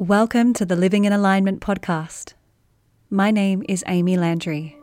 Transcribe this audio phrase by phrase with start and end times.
[0.00, 2.34] Welcome to the Living in Alignment podcast.
[3.10, 4.78] My name is Amy Landry.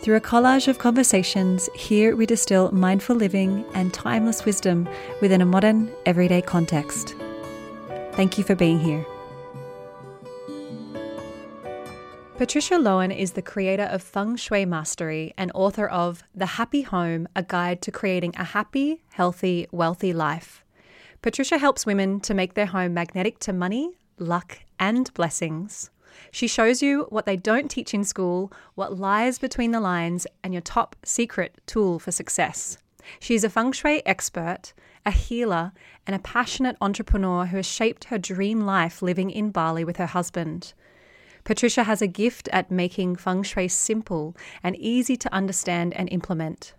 [0.00, 4.88] Through a collage of conversations, here we distill mindful living and timeless wisdom
[5.20, 7.14] within a modern, everyday context.
[8.14, 9.06] Thank you for being here.
[12.36, 17.28] Patricia Lohan is the creator of Feng Shui Mastery and author of The Happy Home
[17.36, 20.64] A Guide to Creating a Happy, Healthy, Wealthy Life.
[21.26, 25.90] Patricia helps women to make their home magnetic to money, luck, and blessings.
[26.30, 30.54] She shows you what they don't teach in school, what lies between the lines, and
[30.54, 32.78] your top secret tool for success.
[33.18, 34.72] She is a feng shui expert,
[35.04, 35.72] a healer,
[36.06, 40.06] and a passionate entrepreneur who has shaped her dream life living in Bali with her
[40.06, 40.74] husband.
[41.42, 46.74] Patricia has a gift at making feng shui simple and easy to understand and implement.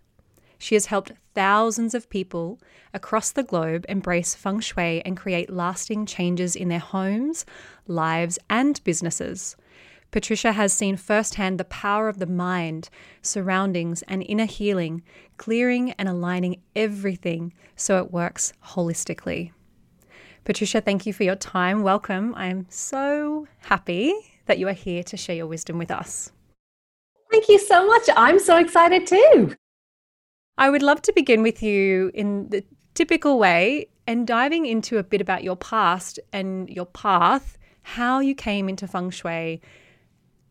[0.57, 2.59] She has helped thousands of people
[2.95, 7.45] across the globe embrace feng shui and create lasting changes in their homes,
[7.85, 9.55] lives, and businesses.
[10.09, 12.89] Patricia has seen firsthand the power of the mind,
[13.21, 15.03] surroundings, and inner healing,
[15.37, 19.51] clearing and aligning everything so it works holistically.
[20.43, 21.83] Patricia, thank you for your time.
[21.83, 22.33] Welcome.
[22.35, 24.11] I am so happy
[24.47, 26.31] that you are here to share your wisdom with us.
[27.29, 28.09] Thank you so much.
[28.15, 29.55] I'm so excited too.
[30.57, 32.63] I would love to begin with you in the
[32.95, 38.33] typical way and diving into a bit about your past and your path, how you
[38.33, 39.61] came into feng shui,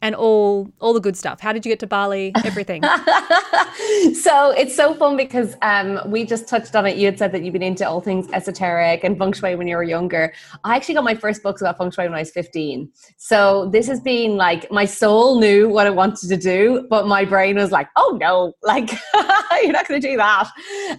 [0.07, 1.41] and all all the good stuff.
[1.41, 2.33] How did you get to Bali?
[2.45, 2.83] Everything.
[4.15, 6.97] so it's so fun because um, we just touched on it.
[6.97, 9.77] You had said that you've been into all things esoteric and feng shui when you
[9.77, 10.33] were younger.
[10.63, 12.89] I actually got my first books about feng shui when I was 15.
[13.17, 17.25] So this has been like my soul knew what it wanted to do, but my
[17.25, 18.91] brain was like, oh no, like
[19.63, 20.49] you're not going to do that.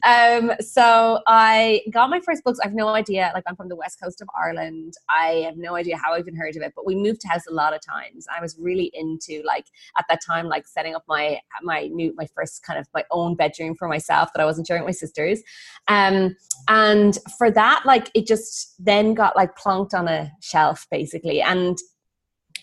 [0.03, 2.59] Um, so I got my first books.
[2.61, 3.31] I have no idea.
[3.33, 4.95] Like I'm from the west coast of Ireland.
[5.09, 7.53] I have no idea how I even heard of it, but we moved house a
[7.53, 8.27] lot of times.
[8.35, 9.65] I was really into like
[9.97, 13.35] at that time like setting up my my new my first kind of my own
[13.35, 15.41] bedroom for myself that I wasn't sharing with my sisters.
[15.87, 16.35] Um
[16.67, 21.77] and for that like it just then got like plonked on a shelf basically and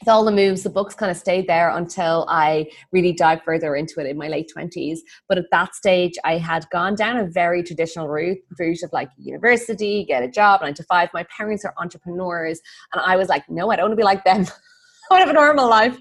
[0.01, 3.75] with all the moves, the books kind of stayed there until I really dived further
[3.77, 4.99] into it in my late 20s.
[5.29, 9.09] But at that stage, I had gone down a very traditional route, route of like
[9.17, 11.09] university, get a job, nine to five.
[11.15, 12.61] My parents are entrepreneurs.
[12.93, 14.47] And I was like, no, I don't want to be like them.
[15.11, 15.97] I have a normal life.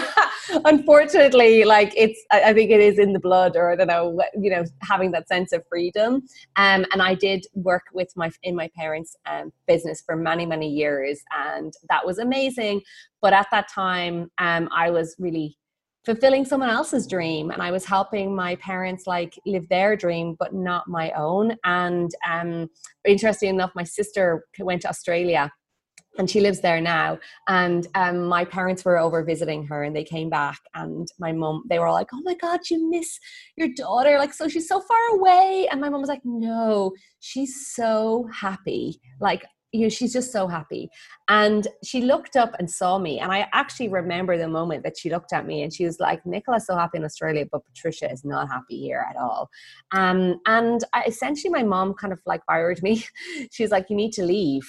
[0.64, 4.50] Unfortunately, like it's, I think it is in the blood, or I don't know, you
[4.50, 6.22] know, having that sense of freedom.
[6.56, 10.68] Um, and I did work with my in my parents' um, business for many, many
[10.68, 12.82] years, and that was amazing.
[13.20, 15.58] But at that time, um, I was really
[16.04, 20.54] fulfilling someone else's dream and i was helping my parents like live their dream but
[20.54, 22.66] not my own and um
[23.06, 25.50] interesting enough my sister went to australia
[26.18, 27.18] and she lives there now.
[27.46, 31.62] And um, my parents were over visiting her and they came back and my mom
[31.68, 33.18] they were all like oh my god you miss
[33.56, 34.18] your daughter.
[34.18, 35.68] Like so she's so far away.
[35.70, 39.00] And my mom was like no she's so happy.
[39.20, 40.88] Like you know she's just so happy.
[41.28, 43.20] And she looked up and saw me.
[43.20, 46.24] And i actually remember the moment that she looked at me and she was like
[46.26, 49.48] nicola's so happy in australia but patricia is not happy here at all.
[49.92, 53.04] Um, and I, essentially my mom kind of like fired me.
[53.52, 54.66] She was like you need to leave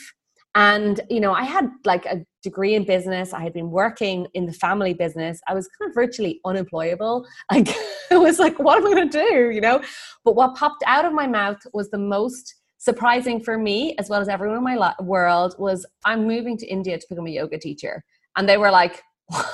[0.56, 3.34] and, you know, I had like a degree in business.
[3.34, 5.40] I had been working in the family business.
[5.48, 7.28] I was kind of virtually unemployable.
[7.52, 7.68] Like,
[8.12, 9.50] it was like, what am I going to do?
[9.52, 9.82] You know?
[10.24, 14.22] But what popped out of my mouth was the most surprising for me, as well
[14.22, 18.04] as everyone in my world, was I'm moving to India to become a yoga teacher.
[18.36, 19.46] And they were like, what?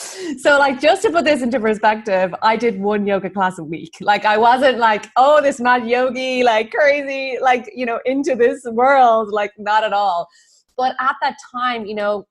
[0.38, 3.92] so like just to put this into perspective i did one yoga class a week.
[4.00, 8.64] Like i wasn't like oh this mad yogi like crazy like you know into this
[8.64, 10.28] world like not at all.
[10.76, 12.26] But at that time you know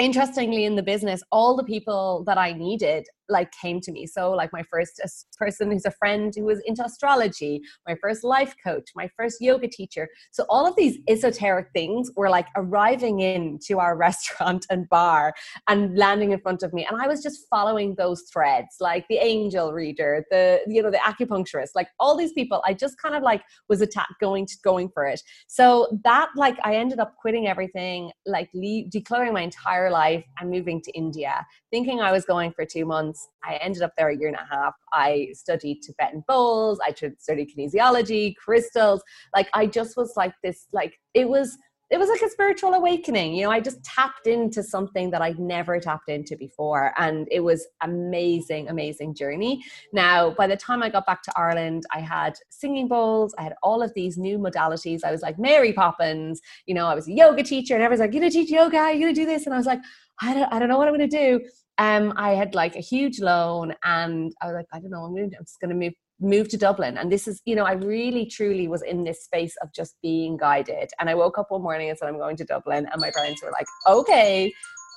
[0.00, 4.06] interestingly in the business all the people that i needed like came to me.
[4.06, 5.00] So like my first
[5.36, 9.68] person who's a friend who was into astrology my first life coach my first yoga
[9.68, 10.08] teacher.
[10.30, 15.34] So all of these esoteric things were like arriving in to our restaurant and bar
[15.68, 16.86] and landing in front of me.
[16.88, 20.98] And i was just following those threads like the angel reader the you know the
[20.98, 22.62] acupuncturist like all these people.
[22.66, 25.20] I just kind of like was attacked going to going for it.
[25.46, 28.48] So that like i ended up quitting everything like
[28.90, 33.13] declaring my entire life and moving to india thinking i was going for two months
[33.14, 33.28] months.
[33.44, 34.74] I ended up there a year and a half.
[34.92, 39.02] I studied Tibetan bowls, I studied kinesiology, crystals.
[39.34, 41.56] Like I just was like this, like it was
[41.90, 43.34] it was like a spiritual awakening.
[43.34, 46.92] You know, I just tapped into something that I'd never tapped into before.
[46.96, 49.62] And it was amazing, amazing journey.
[49.92, 53.54] Now, by the time I got back to Ireland, I had singing bowls, I had
[53.62, 55.04] all of these new modalities.
[55.04, 58.14] I was like Mary Poppins, you know, I was a yoga teacher, and everyone's like,
[58.14, 59.44] You're gonna teach yoga, you're gonna do this.
[59.44, 59.80] And I was like,
[60.22, 61.40] I don't, I don't know what I'm gonna do.
[61.78, 65.14] Um, I had like a huge loan and I was like, I don't know, I'm,
[65.14, 66.96] gonna, I'm just gonna move moved to Dublin.
[66.96, 70.36] And this is, you know, I really truly was in this space of just being
[70.36, 70.90] guided.
[71.00, 72.88] And I woke up one morning and said, I'm going to Dublin.
[72.90, 74.52] And my parents were like, okay,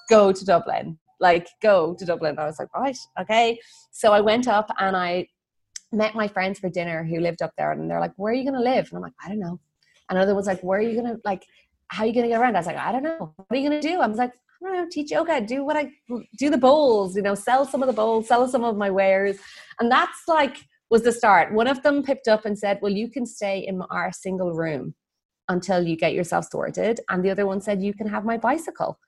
[0.10, 0.98] go to Dublin.
[1.20, 2.38] Like, go to Dublin.
[2.38, 3.60] I was like, right, okay.
[3.92, 5.28] So I went up and I
[5.92, 7.72] met my friends for dinner who lived up there.
[7.72, 8.88] And they're like, where are you going to live?
[8.90, 9.60] And I'm like, I don't know.
[10.10, 11.44] Another was like, where are you going to, like,
[11.90, 12.56] how are you going to get around?
[12.56, 13.34] I was like, I don't know.
[13.36, 14.00] What are you going to do?
[14.00, 14.34] I was like,
[14.64, 15.92] I don't know, teach yoga, do what I
[16.38, 19.38] do the bowls, you know, sell some of the bowls, sell some of my wares.
[19.80, 20.58] And that's like
[20.90, 21.54] was the start.
[21.54, 24.96] One of them picked up and said, Well, you can stay in our single room
[25.50, 27.00] until you get yourself sorted.
[27.10, 29.00] And the other one said, You can have my bicycle.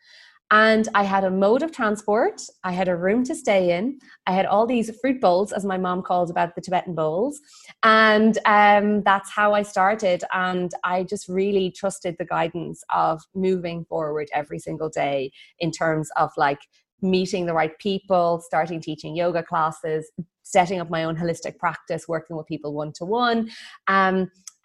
[0.51, 2.42] And I had a mode of transport.
[2.63, 4.00] I had a room to stay in.
[4.25, 7.40] I had all these fruit bowls, as my mom called about the Tibetan bowls.
[7.84, 10.24] And um, that's how I started.
[10.34, 16.10] And I just really trusted the guidance of moving forward every single day in terms
[16.18, 16.62] of like
[17.01, 20.12] meeting the right people, starting teaching yoga classes,
[20.42, 23.50] setting up my own holistic practice, working with people one to one.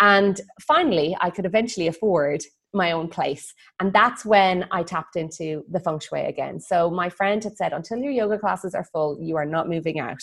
[0.00, 2.42] And finally, I could eventually afford
[2.74, 3.54] my own place.
[3.80, 6.60] And that's when I tapped into the feng shui again.
[6.60, 10.00] So my friend had said, until your yoga classes are full, you are not moving
[10.00, 10.22] out.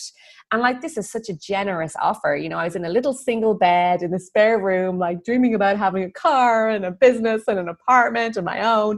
[0.51, 2.35] And like, this is such a generous offer.
[2.35, 5.55] You know, I was in a little single bed in the spare room, like dreaming
[5.55, 8.97] about having a car and a business and an apartment of my own.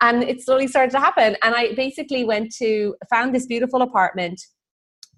[0.00, 1.36] And it slowly started to happen.
[1.42, 4.40] And I basically went to, found this beautiful apartment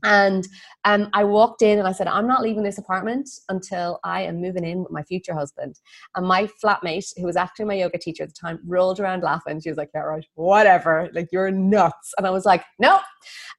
[0.05, 0.47] and
[0.85, 4.41] um, I walked in and I said, I'm not leaving this apartment until I am
[4.41, 5.81] moving in with my future husband.
[6.15, 9.61] And my flatmate, who was actually my yoga teacher at the time, rolled around laughing.
[9.61, 11.09] She was like, Yeah, right, whatever.
[11.15, 12.13] Like, you're nuts.
[12.19, 13.01] And I was like, No.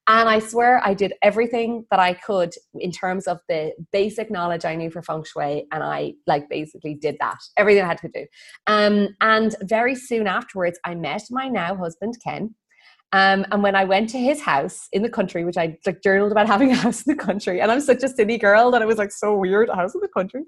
[0.08, 4.64] And I swear I did everything that I could in terms of the basic knowledge
[4.64, 5.66] I knew for feng shui.
[5.72, 8.28] And I like basically did that, everything I had to do.
[8.68, 12.54] Um, and very soon afterwards, I met my now husband, Ken
[13.12, 16.32] um, and when I went to his house in the country, which I like journaled
[16.32, 18.88] about having a house in the country, and I'm such a city girl that it
[18.88, 20.42] was like so weird, a house in the country.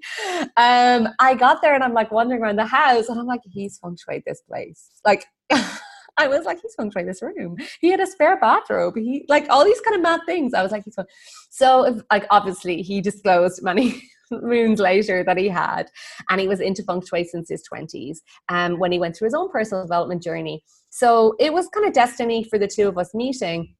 [0.56, 3.78] Um, I got there and I'm like wandering around the house, and I'm like, he's
[3.78, 4.90] feng shui this place.
[5.06, 7.56] Like, I was like, he's feng shui this room.
[7.80, 8.96] He had a spare bathrobe.
[8.96, 10.52] He like all these kind of mad things.
[10.52, 11.06] I was like, he's fun.
[11.50, 15.90] So, if, like, obviously, he disclosed many moons later that he had,
[16.28, 18.22] and he was into feng shui since his twenties.
[18.48, 21.92] Um, when he went through his own personal development journey so it was kind of
[21.92, 23.74] destiny for the two of us meeting.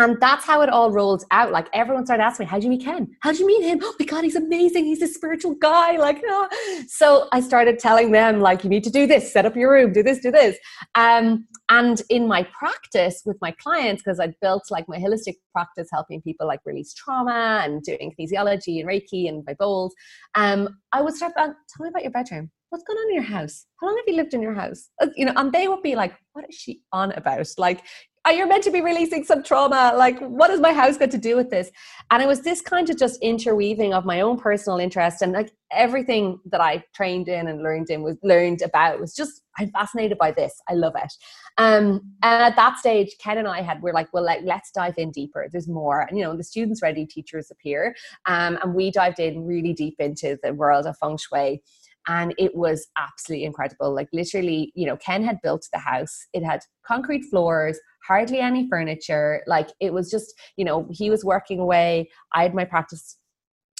[0.00, 1.52] And that's how it all rolled out.
[1.52, 3.06] Like everyone started asking me, How'd you meet Ken?
[3.20, 3.80] How'd you meet him?
[3.82, 4.86] Oh my God, he's amazing.
[4.86, 5.98] He's a spiritual guy.
[5.98, 6.48] Like, oh.
[6.88, 9.92] so I started telling them, like, you need to do this, set up your room,
[9.92, 10.56] do this, do this.
[10.94, 15.88] Um, and in my practice with my clients, because I built like my holistic practice,
[15.92, 19.94] helping people like release trauma and doing kinesiology and Reiki and my bowls,
[20.34, 23.66] um, I would start, tell me about your bedroom what's going on in your house?
[23.80, 24.88] How long have you lived in your house?
[25.00, 27.46] Uh, you know, and they would be like, what is she on about?
[27.58, 27.82] Like,
[28.24, 29.92] are you meant to be releasing some trauma?
[29.96, 31.70] Like, what has my house got to do with this?
[32.10, 35.50] And it was this kind of just interweaving of my own personal interest and like
[35.72, 40.16] everything that I trained in and learned in was learned about was just I'm fascinated
[40.18, 40.60] by this.
[40.68, 41.12] I love it.
[41.58, 44.94] Um, and at that stage, Ken and I had we're like, well, like, let's dive
[44.96, 45.48] in deeper.
[45.50, 47.94] There's more, and you know, the students ready, teachers appear,
[48.26, 51.62] um, and we dived in really deep into the world of feng shui
[52.10, 53.94] and it was absolutely incredible.
[53.94, 56.26] Like literally you know ken had built the house.
[56.34, 59.42] It had concrete floors hardly any furniture.
[59.46, 62.10] Like it was just you know he was working away.
[62.34, 63.16] I had my practice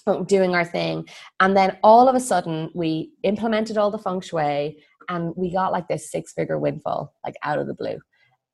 [0.06, 1.06] uh, doing our thing.
[1.40, 5.72] And then all of a sudden we implemented all the feng shui and we got
[5.72, 7.98] like this six figure windfall like out of the blue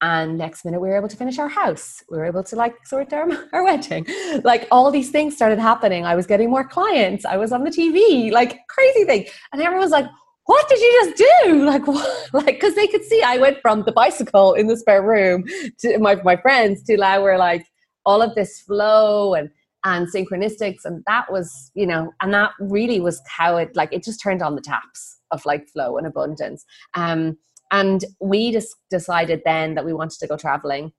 [0.02, 2.02] and next minute we were able to finish our house.
[2.10, 4.06] We were able to like sort our, our wedding.
[4.44, 6.04] Like all these things started happening.
[6.04, 7.24] I was getting more clients.
[7.24, 9.26] I was on the tv like crazy thing.
[9.52, 10.06] And everyone's like
[10.44, 11.64] what did you just do?
[11.66, 12.32] Like what?
[12.32, 15.44] like because they could see i went from the bicycle in the spare room
[15.78, 17.66] to my, my friends to now we're like
[18.04, 19.50] all of this flow and
[19.84, 24.04] and synchronistics and that was you know and that really was how it like it
[24.04, 26.64] just turned on the taps of like flow and abundance.
[26.94, 27.36] Um
[27.70, 30.92] and we just decided then that we wanted to go traveling.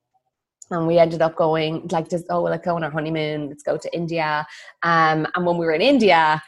[0.70, 3.78] And we ended up going like just oh let's go on our honeymoon let's go
[3.78, 4.46] to india.
[4.84, 6.42] Um, and when we were in india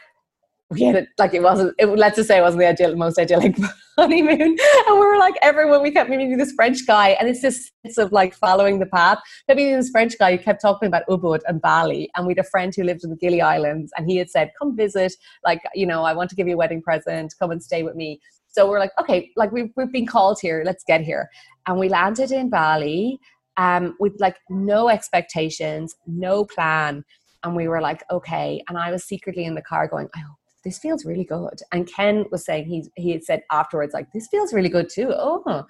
[0.69, 3.17] we had it like it wasn't it, let's just say it wasn't the ideal most
[3.17, 3.55] idyllic
[3.97, 4.39] honeymoon.
[4.41, 7.97] And we were like everyone we kept meeting this french guy and it's this sense
[7.97, 9.17] of like following the path.
[9.47, 12.09] Kept meeting this french guy who kept talking about ubud and bali.
[12.15, 14.51] And we had a friend who lived in the gili islands and he had said
[14.59, 17.33] come visit like you know i want to give you a wedding present.
[17.39, 20.63] Come and stay with me So we're like, okay, like we've, we've been called here,
[20.65, 21.29] let's get here.
[21.67, 23.19] And we landed in Bali
[23.57, 27.03] um, with like no expectations, no plan.
[27.43, 28.61] And we were like, okay.
[28.67, 31.59] And I was secretly in the car going, hope this feels really good.
[31.71, 35.13] And Ken was saying he he had said afterwards, like, this feels really good too.
[35.13, 35.65] Oh.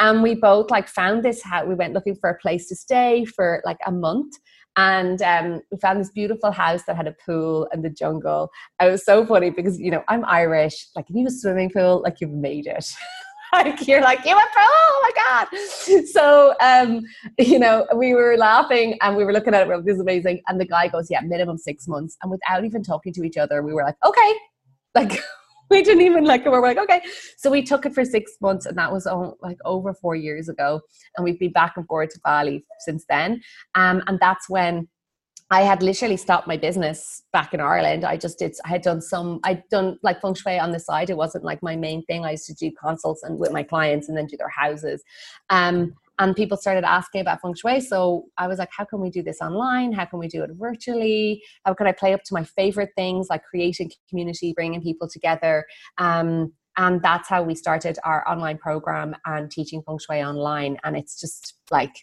[0.00, 1.66] And we both like found this house.
[1.66, 4.34] We went looking for a place to stay for like a month.
[4.76, 8.50] And um, we found this beautiful house that had a pool and the jungle.
[8.82, 10.88] It was so funny because, you know, I'm Irish.
[10.96, 12.86] Like, if you have a swimming pool, like, you've made it.
[13.52, 17.02] like you're like you went pro oh my god so um
[17.38, 20.00] you know we were laughing and we were looking at it we're like, this is
[20.00, 23.36] amazing and the guy goes yeah minimum six months and without even talking to each
[23.36, 24.32] other we were like okay
[24.94, 25.20] like
[25.70, 26.50] we didn't even like it.
[26.50, 27.00] We are like, okay.
[27.36, 29.06] So we took it for six months, and that was
[29.40, 30.80] like over four years ago.
[31.16, 33.42] And we've been back and forth to Bali since then.
[33.74, 34.88] Um, and that's when
[35.50, 38.04] I had literally stopped my business back in Ireland.
[38.04, 41.10] I just did, I had done some, I'd done like feng shui on the side.
[41.10, 42.24] It wasn't like my main thing.
[42.24, 45.02] I used to do consults and with my clients and then do their houses.
[45.50, 47.80] Um, and people started asking about feng shui.
[47.80, 49.92] So I was like, how can we do this online?
[49.92, 51.42] How can we do it virtually?
[51.64, 55.64] How can I play up to my favorite things like creating community, bringing people together?
[55.98, 60.78] Um, and that's how we started our online program and teaching feng shui online.
[60.84, 61.94] And it's just like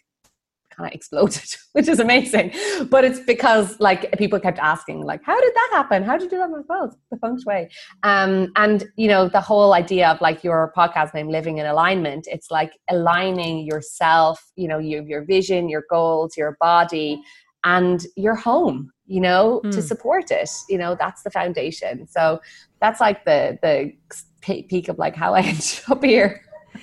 [0.82, 2.54] kind of exploded, which is amazing.
[2.90, 6.04] But it's because like people kept asking, like, how did that happen?
[6.04, 6.50] How did you do that?
[6.68, 7.70] Well, it's the feng shui.
[8.04, 12.28] Um, and you know, the whole idea of like your podcast name, living in alignment,
[12.28, 17.22] it's like aligning yourself, you know, your your vision, your goals, your body,
[17.64, 19.72] and your home, you know, mm.
[19.72, 19.82] to hmm.
[19.82, 20.50] support it.
[20.70, 22.08] You know, that's the foundation.
[22.08, 22.42] So
[22.80, 23.94] that's like the the
[24.42, 26.42] peak of like how I ended up here.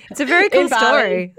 [0.09, 1.35] It's a very cool story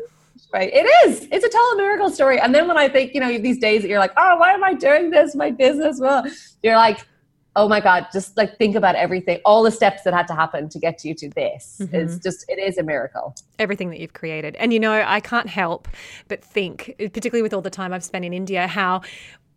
[0.53, 0.71] right?
[0.73, 1.29] It is.
[1.31, 2.41] It's a total miracle story.
[2.41, 4.65] And then when i think you know these days that you're like oh why am
[4.65, 5.35] i doing this?
[5.35, 6.25] My business well
[6.63, 7.07] you're like
[7.57, 10.69] oh my god just like think about everything all the steps that had to happen
[10.69, 11.79] to get you to this.
[11.81, 11.97] Mm-hmm.
[11.97, 13.35] it's just it is a miracle.
[13.59, 14.57] Everything that you've created.
[14.57, 15.89] And you know i can't help
[16.29, 19.03] but think particularly with all the time i've spent in india how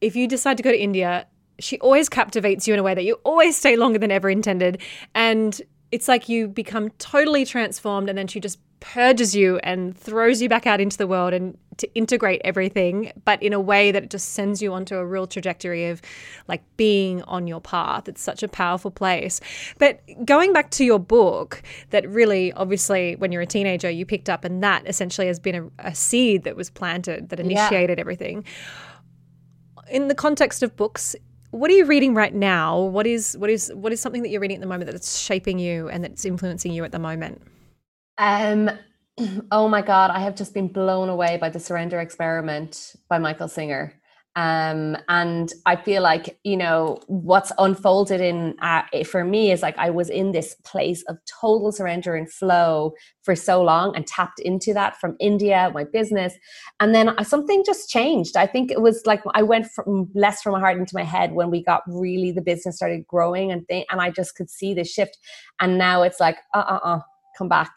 [0.01, 1.27] if you decide to go to india
[1.59, 4.81] she always captivates you in a way that you always stay longer than ever intended.
[5.13, 5.59] And
[5.91, 10.49] it's like you become totally transformed and then she just purges you and throws you
[10.49, 14.09] back out into the world and to integrate everything, but in a way that it
[14.09, 16.01] just sends you onto a real trajectory of
[16.49, 18.09] like being on your path.
[18.09, 19.39] It's such a powerful place.
[19.79, 24.29] But going back to your book, that really, obviously, when you're a teenager, you picked
[24.29, 28.01] up, and that essentially has been a, a seed that was planted that initiated yeah.
[28.01, 28.43] everything.
[29.89, 31.15] In the context of books,
[31.51, 32.81] what are you reading right now?
[32.81, 35.57] What is what is what is something that you're reading at the moment that's shaping
[35.57, 37.41] you and that's influencing you at the moment?
[38.17, 38.69] Um,
[39.51, 43.47] oh my God, I have just been blown away by the Surrender Experiment by Michael
[43.47, 43.93] Singer.
[44.35, 49.77] Um, and I feel like, you know, what's unfolded in uh, for me is like
[49.77, 54.39] I was in this place of total surrender and flow for so long and tapped
[54.39, 56.33] into that from India, my business.
[56.79, 58.35] And then something just changed.
[58.35, 61.33] I think it was like I went from less from my heart into my head
[61.33, 64.73] when we got really the business started growing and th- and I just could see
[64.73, 65.15] the shift.
[65.59, 66.99] And now it's like, uh uh uh,
[67.37, 67.71] come back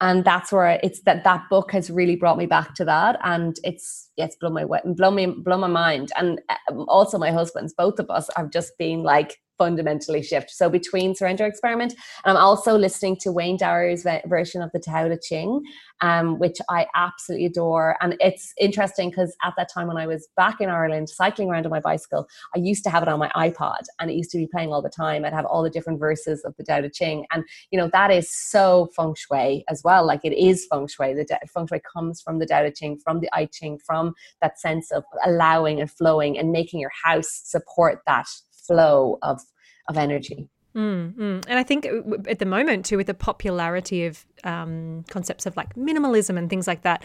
[0.00, 3.18] and that's where it's that that book has really brought me back to that.
[3.24, 6.12] And it's yeah, it's blown my blown me blown my mind.
[6.16, 10.50] And um, also my husband's both of us have just been like fundamentally shift.
[10.50, 11.94] So between Surrender Experiment,
[12.24, 15.62] I'm also listening to Wayne Dyer's version of the Tao Te Ching,
[16.00, 17.96] um, which I absolutely adore.
[18.00, 21.66] And it's interesting because at that time when I was back in Ireland cycling around
[21.66, 24.38] on my bicycle, I used to have it on my iPod and it used to
[24.38, 25.24] be playing all the time.
[25.24, 27.26] I'd have all the different verses of the Tao Te Ching.
[27.32, 30.06] And, you know, that is so feng shui as well.
[30.06, 31.14] Like it is feng shui.
[31.14, 34.58] The feng shui comes from the Tao Te Ching, from the I Ching, from that
[34.58, 38.26] sense of allowing and flowing and making your house support that
[38.66, 39.40] flow of
[39.88, 40.48] of energy.
[40.74, 41.44] Mm, mm.
[41.48, 45.56] And I think uh, at the moment, too, with the popularity of um, concepts of
[45.56, 47.02] like minimalism and things like that,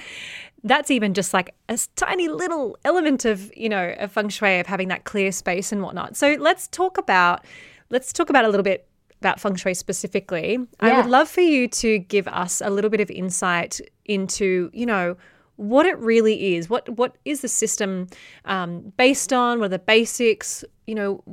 [0.63, 4.67] that's even just like a tiny little element of, you know, a feng shui of
[4.67, 6.17] having that clear space and whatnot.
[6.17, 7.45] So let's talk about,
[7.89, 8.89] let's talk about a little bit
[9.21, 10.57] about feng shui specifically.
[10.83, 10.89] Yeah.
[10.89, 14.85] I would love for you to give us a little bit of insight into, you
[14.85, 15.15] know,
[15.61, 16.71] what it really is.
[16.71, 18.07] What what is the system
[18.45, 19.59] um, based on?
[19.59, 20.65] What are the basics?
[20.87, 21.23] You know,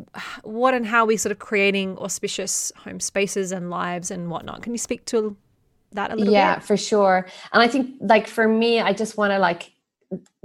[0.42, 4.62] what and how are we sort of creating auspicious home spaces and lives and whatnot.
[4.62, 5.35] Can you speak to
[5.92, 6.61] that a little yeah, bit?
[6.61, 7.26] Yeah, for sure.
[7.54, 9.73] And I think, like for me, I just want to like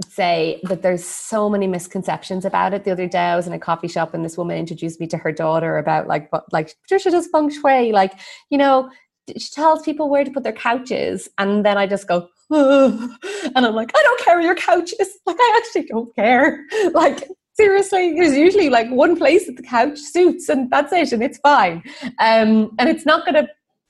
[0.08, 2.84] say that there's so many misconceptions about it.
[2.84, 5.18] The other day I was in a coffee shop and this woman introduced me to
[5.18, 7.92] her daughter about like what like Patricia does feng shui.
[7.92, 8.18] Like,
[8.50, 8.90] you know,
[9.28, 11.28] she tells people where to put their couches.
[11.38, 15.18] And then I just go, and I'm like, I don't care where your couch is.
[15.26, 16.64] Like, I actually don't care.
[16.92, 21.22] Like, seriously, there's usually like one place that the couch suits, and that's it, and
[21.22, 21.82] it's fine.
[22.18, 23.48] Um, and it's not to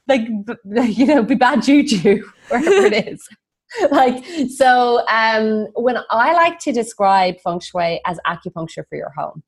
[0.08, 0.22] like
[0.96, 3.26] you know be bad juju wherever it is
[3.90, 9.42] like so um when i like to describe feng shui as acupuncture for your home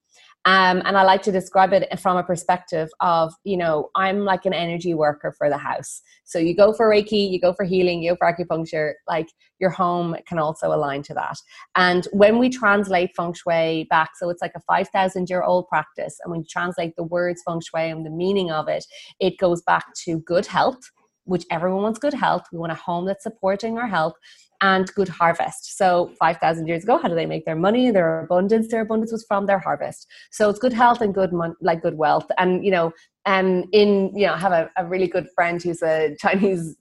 [0.46, 4.46] um, and I like to describe it from a perspective of, you know, I'm like
[4.46, 6.00] an energy worker for the house.
[6.24, 9.26] So you go for Reiki, you go for healing, you go for acupuncture, like
[9.58, 11.36] your home can also align to that.
[11.74, 16.16] And when we translate feng shui back, so it's like a 5,000 year old practice,
[16.22, 18.84] and when you translate the words feng shui and the meaning of it,
[19.18, 20.78] it goes back to good health,
[21.24, 22.44] which everyone wants good health.
[22.52, 24.14] We want a home that's supporting our health
[24.60, 25.76] and good harvest.
[25.76, 27.90] So 5,000 years ago, how do they make their money?
[27.90, 30.06] Their abundance, their abundance was from their harvest.
[30.30, 32.26] So it's good health and good, mon- like good wealth.
[32.38, 32.92] And, you know,
[33.26, 36.76] um, in, you know, I have a, a really good friend who's a Chinese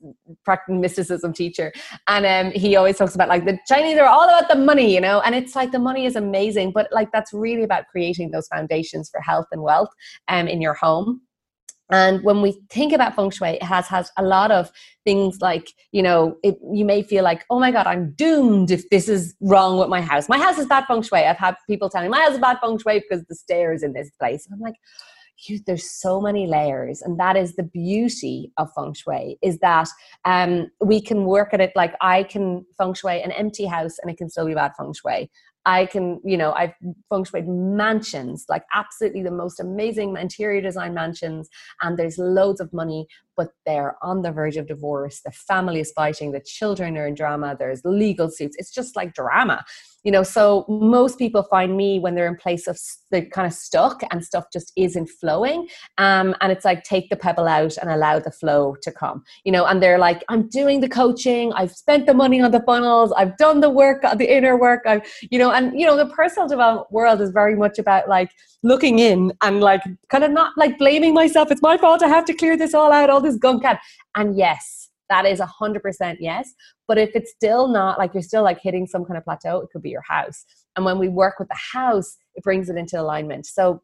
[0.69, 1.73] mysticism teacher.
[2.07, 5.01] And um, he always talks about like the Chinese are all about the money, you
[5.01, 8.47] know, and it's like the money is amazing, but like that's really about creating those
[8.47, 9.89] foundations for health and wealth
[10.27, 11.21] um, in your home
[11.91, 14.71] and when we think about feng shui, it has has a lot of
[15.03, 18.89] things like you know it, you may feel like oh my god I'm doomed if
[18.89, 20.27] this is wrong with my house.
[20.27, 21.19] My house is bad feng shui.
[21.19, 23.93] I've had people telling me my house is bad feng shui because the stairs in
[23.93, 24.45] this place.
[24.45, 24.75] And I'm like,
[25.47, 29.37] you, there's so many layers, and that is the beauty of feng shui.
[29.41, 29.89] Is that
[30.23, 34.09] um, we can work at it like I can feng shui an empty house and
[34.09, 35.29] it can still be bad feng shui.
[35.65, 36.73] I can, you know, I've
[37.11, 41.49] shuied mansions, like absolutely the most amazing interior design mansions,
[41.81, 45.21] and there's loads of money, but they're on the verge of divorce.
[45.25, 48.55] The family is fighting, the children are in drama, there's legal suits.
[48.59, 49.65] It's just like drama
[50.05, 52.79] you know so most people find me when they're in place of
[53.11, 55.67] they're kind of stuck and stuff just isn't flowing.
[55.97, 59.51] Um, and it's like take the pebble out and allow the flow to come you
[59.51, 61.51] know and they're like i'm doing the coaching.
[61.53, 63.11] I've spent the money on the funnels.
[63.17, 64.83] I've done the work the inner work.
[64.85, 68.31] I've you know and you know the personal development world is very much about like
[68.63, 71.51] looking in and like kind of not like blaming myself.
[71.51, 72.03] It's my fault.
[72.03, 73.77] I have to clear this all out all this gunk out.
[74.15, 76.53] And yes that is a hundred percent yes.
[76.87, 79.69] But if it's still not like you're still like hitting some kind of plateau, it
[79.71, 80.45] could be your house.
[80.75, 83.45] And when we work with the house, it brings it into alignment.
[83.45, 83.81] So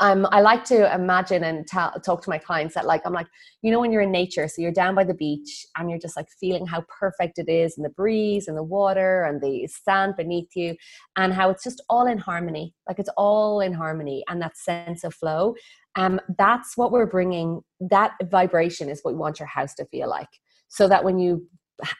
[0.00, 3.28] um, I like to imagine and ta- talk to my clients that like I'm like
[3.62, 6.16] you know when you're in nature so you're down by the beach and you're just
[6.16, 10.14] like feeling how perfect it is and the breeze and the water and the sand
[10.16, 10.76] beneath you
[11.16, 15.02] and how it's just all in harmony like it's all in harmony and that sense
[15.02, 15.54] of flow
[15.96, 20.08] um, that's what we're bringing that vibration is what we want your house to feel
[20.08, 20.28] like.
[20.68, 21.46] So that when you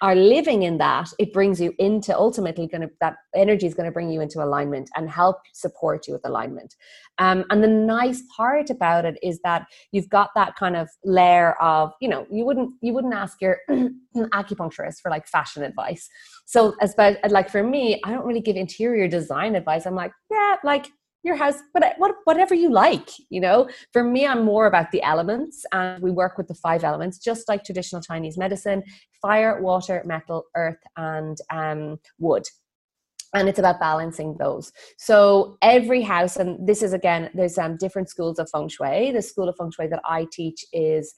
[0.02, 3.86] are living in that it brings you into ultimately going to that energy is going
[3.86, 6.74] to bring you into alignment and help support you with alignment.
[7.18, 11.54] Um, and the nice part about it is that you've got that kind of layer
[11.62, 13.58] of you know you wouldn't you wouldn't ask your
[14.16, 16.08] acupuncturist for like fashion advice.
[16.46, 19.86] So as but like for me i don't really give interior design advice.
[19.86, 20.88] I'm like yeah like
[21.22, 23.68] your house but what, whatever you like you know?
[23.92, 27.48] For me i'm more about the elements and we work with the five elements just
[27.48, 28.82] like traditional chinese medicine
[29.20, 32.44] fire water metal earth and um, wood.
[33.32, 34.72] And it's about balancing those.
[34.98, 39.12] So every house and this is again there's um, different schools of feng shui.
[39.12, 41.14] The school of feng shui that i teach is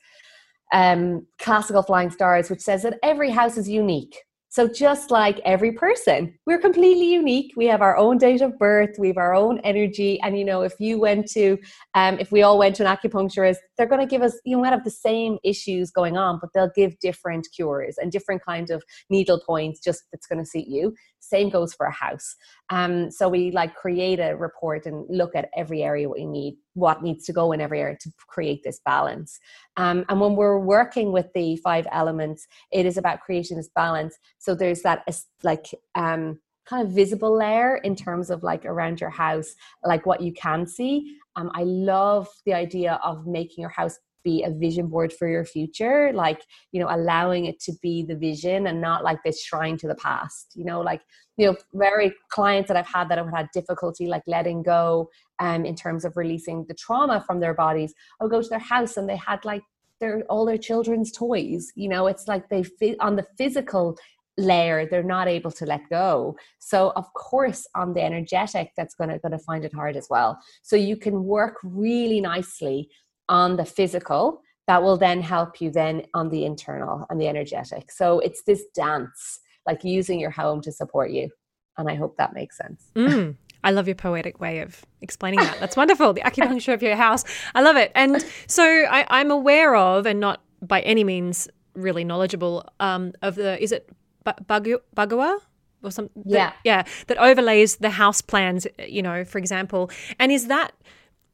[0.75, 4.17] um, classical flying stars which says that every house is unique
[4.53, 7.55] so, just like every person, we're completely unique.
[7.57, 10.21] We have our own date of birth, we have our own energy.
[10.21, 11.57] And, you know, if you went to,
[11.95, 14.75] um, if we all went to an acupuncturist, they're going to give us, you might
[14.75, 18.83] have the same issues going on, but they'll give different cures and different kind of
[19.09, 20.95] needle points just that's going to suit you.
[21.21, 22.37] Same goes for a house.
[22.69, 27.03] Um, so, we like create a report and look at every area what need, what
[27.03, 29.39] needs to go in every area to create this balance.
[29.77, 34.17] Um, and when we're working with the five elements, it is about creating this balance.
[34.39, 35.05] So there's that
[35.43, 39.55] like um, kind of visible layer in terms of like around your house,
[39.85, 41.17] like what you can see.
[41.37, 45.45] Um, I love the idea of making your house be a vision board for your
[45.45, 49.77] future like you know allowing it to be the vision and not like this shrine
[49.77, 51.03] to the past you know like
[51.37, 55.09] you know very clients that i've had that have had difficulty like letting go
[55.43, 58.97] um in terms of releasing the trauma from their bodies i'll go to their house
[58.97, 59.63] and they had like
[60.01, 63.97] their all their children's toys you know it's like they fit on the physical
[64.39, 69.11] layer they're not able to let go so of course on the energetic that's going
[69.11, 72.89] to going to find it hard as well so you can work really nicely
[73.29, 77.91] on the physical that will then help you then on the internal and the energetic.
[77.91, 81.31] So it's this dance, like using your home to support you.
[81.79, 82.91] And I hope that makes sense.
[82.95, 85.61] Mm, I love your poetic way of explaining that.
[85.61, 86.13] That's wonderful.
[86.13, 87.25] The acupuncture of your house.
[87.55, 87.93] I love it.
[87.95, 93.37] And so I, am aware of, and not by any means really knowledgeable, um, of
[93.37, 93.89] the, is it
[94.25, 95.39] Bagua?
[95.85, 96.23] Or something?
[96.27, 96.53] Yeah.
[96.65, 96.85] yeah.
[97.09, 99.91] That overlays the house plans, you know, for example.
[100.19, 100.73] And is that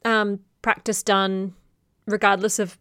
[0.05, 1.53] um, practice done
[2.07, 2.77] regardless of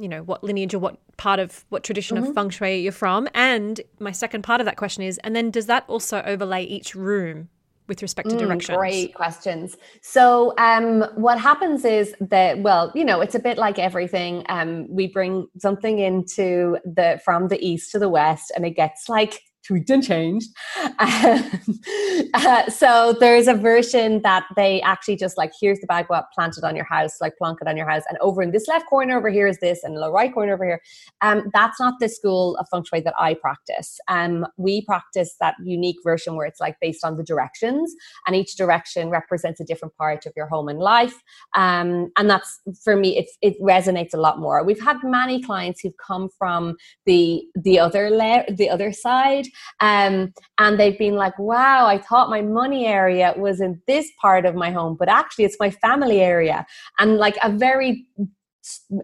[0.00, 2.28] you know what lineage or what part of what tradition mm-hmm.
[2.28, 3.28] of feng shui you're from?
[3.34, 6.94] And my second part of that question is, and then does that also overlay each
[6.94, 7.48] room
[7.88, 9.76] with respect to mm, great questions.
[10.02, 14.44] So, um, what happens is that, well, you know, it's a bit like everything.
[14.48, 19.08] Um, we bring something into the from the east to the west, and it gets
[19.08, 20.50] like tweaked and changed.
[21.00, 21.44] Um,
[22.34, 26.74] uh, so there's a version that they actually just like, here's the bagua planted on
[26.74, 28.02] your house, like plonk it on your house.
[28.08, 30.64] And over in this left corner over here is this, and the right corner over
[30.64, 30.82] here.
[31.20, 34.00] Um, that's not the school of feng shui that I practice.
[34.08, 37.94] Um, we practice that unique version where it's like based on the directions,
[38.26, 41.22] and each direction represents a different part of your home and life.
[41.54, 44.64] Um, and that's for me, it, it resonates a lot more.
[44.64, 46.76] We've had many clients who've come from
[47.06, 49.46] the the other layer, the other side,
[49.80, 54.46] um, and they've been like, wow, I thought my money area was in this part
[54.46, 56.66] of my home, but actually it's my family area.
[56.98, 58.06] And like a very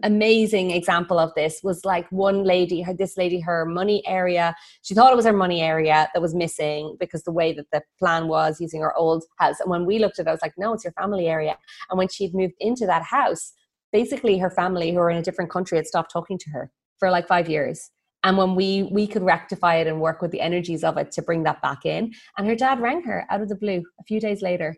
[0.03, 4.93] amazing example of this was like one lady her this lady her money area she
[4.93, 8.27] thought it was her money area that was missing because the way that the plan
[8.27, 9.59] was using her old house.
[9.59, 11.57] And when we looked at it i was like no it's your family area.
[11.89, 13.53] And when she'd moved into that house
[13.91, 17.09] basically her family who were in a different country had stopped talking to her for
[17.09, 17.91] like five years
[18.25, 21.21] and when we we could rectify it and work with the energies of it to
[21.21, 22.11] bring that back in.
[22.37, 24.75] And her dad rang her out of the blue a few days later.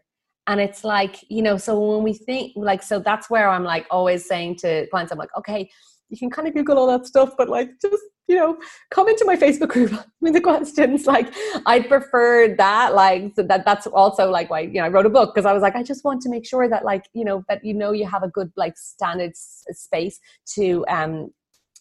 [0.47, 3.85] And it's like you know so when we think like so that's where i'm like
[3.91, 5.69] always saying to clients i'm like okay
[6.07, 8.57] you can kind of google all that stuff but like just you know
[8.89, 9.91] come into my facebook group.
[10.21, 11.33] With the questions like
[11.65, 15.09] i prefer that like so that that's also like why you know i wrote a
[15.09, 17.43] book because i was like i just want to make sure that like you know
[17.49, 20.17] that you know you have a good like standard space
[20.55, 21.29] to um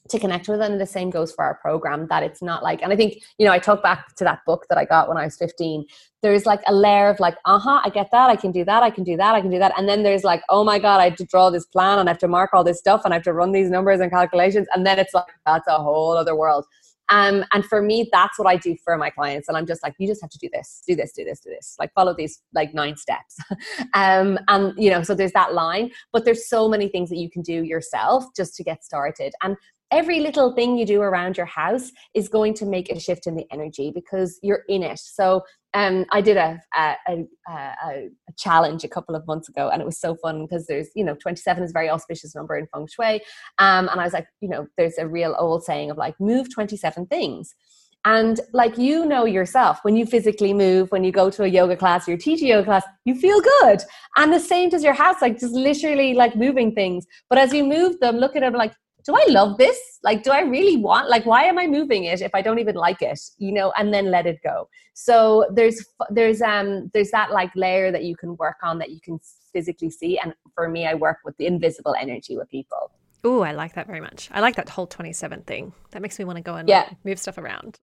[0.08, 2.92] to connect with and the same goes for our program that it's not like and
[2.92, 5.24] i think you know i talk back to that book that i got when i
[5.24, 5.84] was 15
[6.22, 8.90] there's like a layer of like uh-huh i get that i can do that i
[8.90, 11.04] can do that i can do that and then there's like oh my god i
[11.04, 13.16] have to draw this plan and i have to mark all this stuff and i
[13.16, 16.36] have to run these numbers and calculations and then it's like that's a whole other
[16.36, 16.64] world
[17.08, 19.48] um, and for me, that's what I do for my clients.
[19.48, 21.50] And I'm just like, you just have to do this, do this, do this, do
[21.50, 21.76] this.
[21.78, 23.36] Like follow these like nine steps.
[23.94, 27.30] um, and you know, so there's that line, but there's so many things that you
[27.30, 29.32] can do yourself just to get started.
[29.42, 29.56] And
[29.90, 33.36] every little thing you do around your house is going to make a shift in
[33.36, 34.98] the energy because you're in it.
[34.98, 35.42] So
[35.74, 39.84] um, I did a a, a, a, challenge a couple of months ago, and it
[39.84, 42.86] was so fun because there's you know 27 is a very auspicious number in feng
[42.86, 43.20] shui,
[43.58, 46.52] um, and I was like, you know, there's a real old saying of like move
[46.52, 47.54] 27 things.
[48.06, 51.76] And like you know yourself, when you physically move, when you go to a yoga
[51.76, 53.82] class, your teach a yoga class, you feel good.
[54.16, 57.04] And the same does your house, like just literally like moving things.
[57.28, 58.72] But as you move them, look at them like,
[59.06, 59.78] do I love this?
[60.02, 62.74] Like, do I really want, like, why am I moving it if I don't even
[62.74, 63.20] like it?
[63.38, 64.68] You know, and then let it go.
[64.94, 69.00] So there's, there's, um, there's that like layer that you can work on that you
[69.00, 69.20] can
[69.52, 70.18] physically see.
[70.18, 72.90] And for me, I work with the invisible energy with people.
[73.22, 74.28] Oh, I like that very much.
[74.32, 75.72] I like that whole 27 thing.
[75.92, 76.90] That makes me want to go and yeah.
[77.04, 77.78] move stuff around.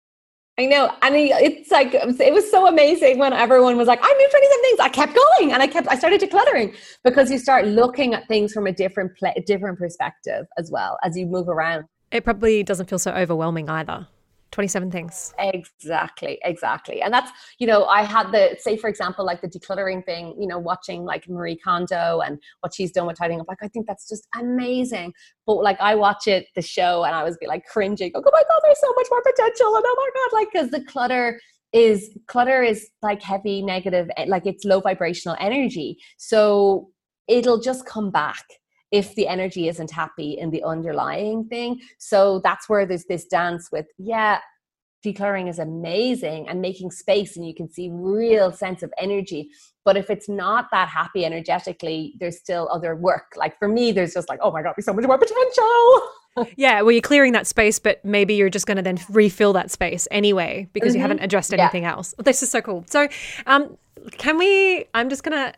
[0.58, 0.92] I know.
[1.02, 4.80] And it's like, it was so amazing when everyone was like, I moved 27 things.
[4.80, 8.52] I kept going and I kept, I started decluttering because you start looking at things
[8.52, 11.84] from a different, pla- different perspective as well as you move around.
[12.10, 14.08] It probably doesn't feel so overwhelming either.
[14.50, 15.34] 27 things.
[15.38, 17.02] Exactly, exactly.
[17.02, 20.46] And that's, you know, I had the, say, for example, like the decluttering thing, you
[20.46, 23.48] know, watching like Marie Kondo and what she's done with tidying up.
[23.48, 25.12] Like, I think that's just amazing.
[25.46, 28.10] But like, I watch it, the show, and I was be like cringing.
[28.14, 29.76] Oh my God, there's so much more potential.
[29.76, 31.40] And oh my God, like, because the clutter,
[31.74, 36.88] is clutter is like heavy negative eh, like it's low vibrational energy so
[37.28, 38.42] it'll just come back
[38.90, 41.80] if the energy isn't happy in the underlying thing.
[41.98, 44.40] So that's where there's this dance with, yeah,
[45.04, 49.50] decluttering is amazing and making space and you can see real sense of energy.
[49.84, 53.32] But if it's not that happy energetically there's still other work.
[53.36, 56.10] Like for me there's just like oh my god there's so much more potential
[56.56, 59.70] yeah well you're clearing that space but maybe you're just going to then refill that
[59.70, 60.96] space anyway because mm-hmm.
[60.96, 61.92] you haven't addressed anything yeah.
[61.92, 63.08] else this is so cool so
[63.46, 63.76] um
[64.12, 65.52] can we i'm just gonna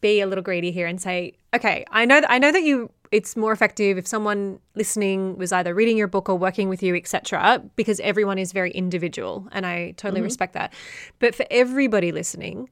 [0.00, 2.90] be a little greedy here and say okay i know that i know that you
[3.10, 6.94] it's more effective if someone listening was either reading your book or working with you
[6.94, 10.24] etc because everyone is very individual and i totally mm-hmm.
[10.24, 10.72] respect that
[11.18, 12.68] but for everybody listening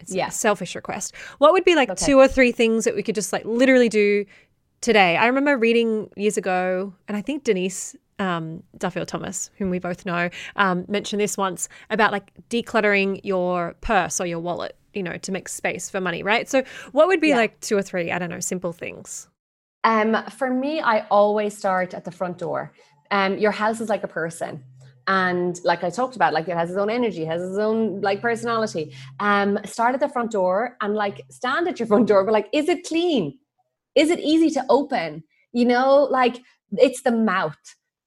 [0.00, 0.28] it's yeah.
[0.28, 2.06] a selfish request what would be like okay.
[2.06, 4.24] two or three things that we could just like literally do
[4.80, 9.78] today i remember reading years ago and i think denise um, Duffield Thomas, whom we
[9.78, 15.02] both know, um, mentioned this once about like decluttering your purse or your wallet, you
[15.02, 16.46] know, to make space for money, right?
[16.46, 16.62] So,
[16.92, 17.36] what would be yeah.
[17.36, 19.26] like two or three, I don't know, simple things?
[19.84, 22.72] Um, for me, I always start at the front door.
[23.10, 24.62] Um, your house is like a person
[25.06, 28.20] and like I talked about, like it has its own energy, has its own like
[28.20, 28.94] personality.
[29.18, 32.48] Um, start at the front door and like stand at your front door, but like,
[32.52, 33.38] is it clean?
[33.94, 35.24] Is it easy to open?
[35.52, 36.40] You know, like
[36.78, 37.56] it's the mouth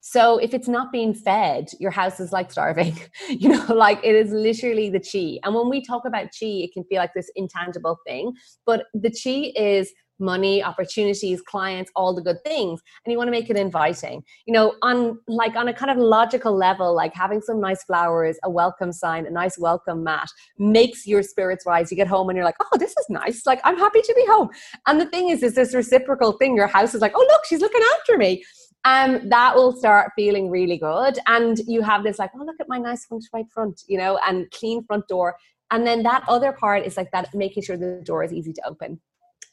[0.06, 2.98] So if it's not being fed, your house is like starving.
[3.30, 5.40] you know, like it is literally the chi.
[5.46, 8.34] And when we talk about chi, it can feel like this intangible thing,
[8.66, 9.94] but the chi is
[10.24, 12.82] money, opportunities, clients, all the good things.
[13.06, 14.24] And you want to make it inviting.
[14.46, 18.38] You know, on like on a kind of logical level, like having some nice flowers,
[18.44, 21.92] a welcome sign, a nice welcome mat makes your spirits rise.
[21.92, 23.46] You get home and you're like, oh, this is nice.
[23.46, 24.50] Like I'm happy to be home.
[24.88, 26.56] And the thing is, is this reciprocal thing.
[26.56, 28.44] Your house is like, oh, look, she's looking after me
[28.86, 31.18] um, that will start feeling really good.
[31.28, 34.20] And you have this like, oh, look at my nice feng shui front, you know,
[34.28, 35.36] and clean front door.
[35.72, 38.62] And then that other part is like that making sure the door is easy to
[38.68, 39.00] open.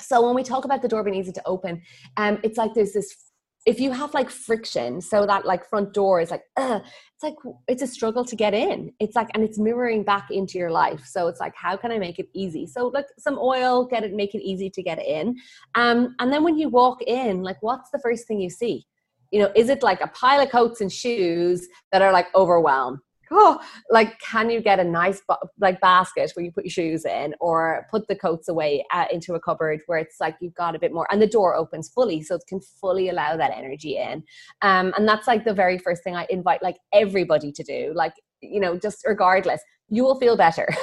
[0.02, 1.82] So when we talk about the door being easy to open,
[2.16, 3.30] um, it's like there's this
[3.66, 7.34] if you have like friction so that like front door is like Ugh, it's like
[7.68, 8.92] it's a struggle to get in.
[9.00, 11.04] It's like and it's mirroring back into your life.
[11.04, 12.66] So it's like how can i make it easy?
[12.66, 15.36] So like some oil get it make it easy to get in.
[15.74, 18.86] Um and then when you walk in like what's the first thing you see?
[19.30, 22.98] You know, is it like a pile of coats and shoes that are like overwhelmed?
[23.32, 25.22] Oh, like can you get a nice
[25.60, 29.34] like basket where you put your shoes in, or put the coats away uh, into
[29.34, 32.22] a cupboard where it's like you've got a bit more, and the door opens fully,
[32.22, 34.24] so it can fully allow that energy in.
[34.62, 37.92] Um, and that's like the very first thing I invite like everybody to do.
[37.94, 40.68] Like you know, just regardless, you will feel better.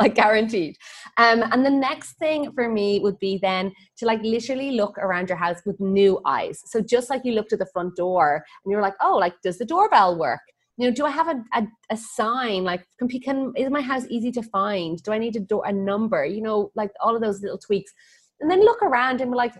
[0.00, 0.76] like guaranteed.
[1.16, 5.28] Um, and the next thing for me would be then to like literally look around
[5.28, 6.62] your house with new eyes.
[6.66, 9.58] So just like you looked at the front door and you're like, oh, like does
[9.58, 10.40] the doorbell work?
[10.78, 12.62] You know, do I have a, a, a sign?
[12.62, 15.02] Like, can, can is my house easy to find?
[15.02, 16.24] Do I need a door a number?
[16.24, 17.92] You know, like all of those little tweaks.
[18.40, 19.54] And then look around and be like,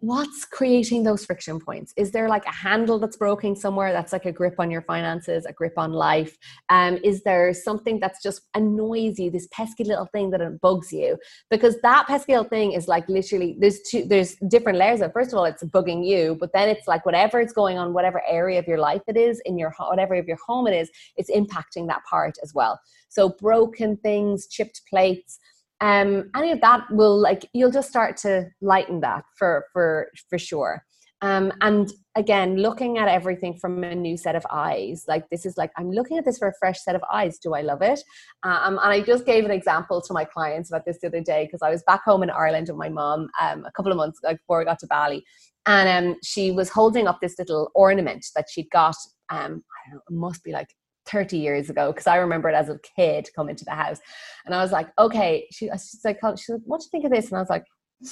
[0.00, 1.92] what's creating those friction points?
[1.96, 5.44] Is there like a handle that's broken somewhere that's like a grip on your finances
[5.46, 6.36] a grip on life?
[6.70, 11.18] Um, is there something that's just annoys you this pesky little thing that bugs you?
[11.50, 15.32] Because that pesky little thing is like literally there's two there's different layers of first
[15.32, 18.58] of all it's bugging you but then it's like whatever is going on whatever area
[18.58, 21.86] of your life it is in your whatever of your home it is it's impacting
[21.88, 22.80] that part as well.
[23.08, 25.38] So broken things chipped plates
[25.80, 30.38] um, any of that will like you'll just start to lighten that for for for
[30.38, 30.84] sure.
[31.22, 35.58] Um, and again looking at everything from a new set of eyes like this is
[35.58, 37.38] like i'm looking at this for a fresh set of eyes.
[37.38, 38.00] Do i love it?
[38.42, 41.44] Um, and i just gave an example to my clients about this the other day
[41.44, 44.18] because i was back home in ireland with my mom um, a couple of months
[44.24, 45.22] like, before i got to bali.
[45.66, 48.96] And um, she was holding up this little ornament that she'd got
[49.28, 50.74] um, i don't know it must be like
[51.06, 54.00] 30 years ago because I remember it as a kid coming to the house.
[54.46, 55.46] And I was like, okay.
[55.50, 57.28] She, she's like, she's like, what do you think of this?
[57.28, 57.64] And I was like,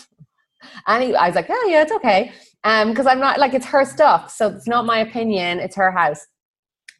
[0.86, 2.32] and I was like, oh yeah, it's okay.
[2.64, 5.60] Um, because I'm not like it's her stuff, so it's not my opinion.
[5.60, 6.26] It's her house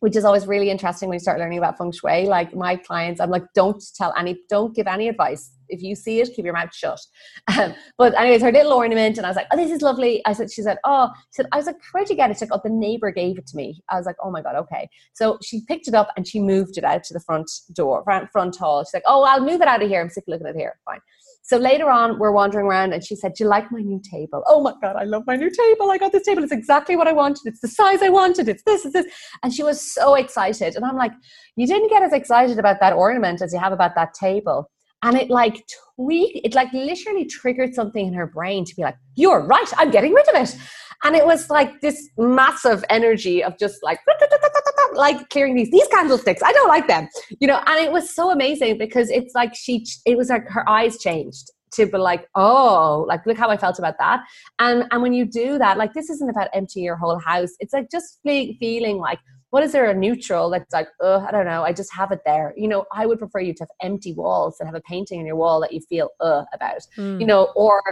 [0.01, 2.27] which is always really interesting when you start learning about feng shui.
[2.27, 5.51] Like my clients, I'm like, don't tell any, don't give any advice.
[5.69, 7.01] If you see it, keep your mouth shut.
[7.59, 10.23] Um, but anyways, her little ornament, and I was like, oh, this is lovely.
[10.27, 12.35] I said, she said, oh, she said, I was like, where'd you get it?
[12.35, 13.83] She's like, oh, the neighbor gave it to me.
[13.89, 14.89] I was like, oh my god, okay.
[15.15, 18.31] So she picked it up and she moved it out to the front door, front,
[18.31, 18.85] front hall.
[18.85, 20.01] She's like, oh, I'll move it out of here.
[20.01, 20.79] I'm sick of looking at it here.
[20.85, 21.01] Fine.
[21.49, 24.43] So later on, we're wandering around and she said, Do you like my new table?
[24.47, 25.91] Oh my God, I love my new table.
[25.91, 26.43] I got this table.
[26.43, 27.47] It's exactly what I wanted.
[27.47, 28.51] It's the size I wanted.
[28.51, 29.07] It's this, it's this.
[29.43, 30.77] And she was so excited.
[30.77, 31.13] And I'm like,
[31.57, 34.71] You didn't get as excited about that ornament as you have about that table.
[35.03, 35.65] And it like
[35.97, 39.91] tweaked, it like literally triggered something in her brain to be like, You're right, I'm
[39.91, 40.57] getting rid of it.
[41.05, 44.01] And it was like this massive energy of just like,
[44.95, 46.43] like clearing these these candlesticks.
[46.43, 47.09] I don't like them,
[47.39, 47.63] you know.
[47.67, 51.53] And it was so amazing because it's like she, it was like her eyes changed
[51.75, 54.21] to be like, oh, like look how I felt about that.
[54.59, 57.51] And and when you do that, like this isn't about emptying your whole house.
[57.61, 61.47] It's like just feeling like what is there a neutral that's like, oh, I don't
[61.47, 62.53] know, I just have it there.
[62.57, 65.27] You know, I would prefer you to have empty walls and have a painting on
[65.27, 66.81] your wall that you feel uh about.
[66.97, 67.21] Mm.
[67.21, 67.83] You know, or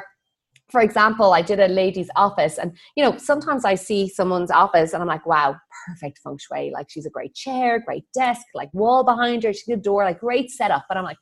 [0.71, 4.93] for example, I did a lady's office, and you know, sometimes I see someone's office
[4.93, 6.71] and I'm like, wow, perfect feng shui.
[6.73, 10.21] Like she's a great chair, great desk, like wall behind her, she's a door, like
[10.21, 10.85] great setup.
[10.89, 11.19] But I'm like,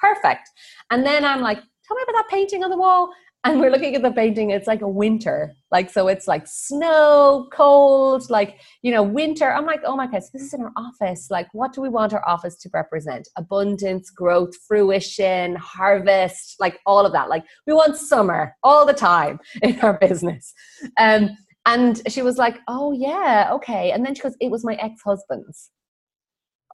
[0.00, 0.48] perfect.
[0.90, 3.10] And then I'm like, tell me about that painting on the wall
[3.44, 7.48] and we're looking at the painting it's like a winter like so it's like snow
[7.52, 9.52] cold like you know winter.
[9.52, 11.28] I'm like oh my gosh this is in our office.
[11.30, 13.28] Like what do we want our office to represent?
[13.36, 17.28] Abundance growth fruition harvest like all of that.
[17.28, 20.54] Like we want summer all the time in our business.
[20.98, 21.30] Um
[21.66, 23.90] and she was like oh yeah okay.
[23.90, 25.70] And then she goes it was my ex-husband's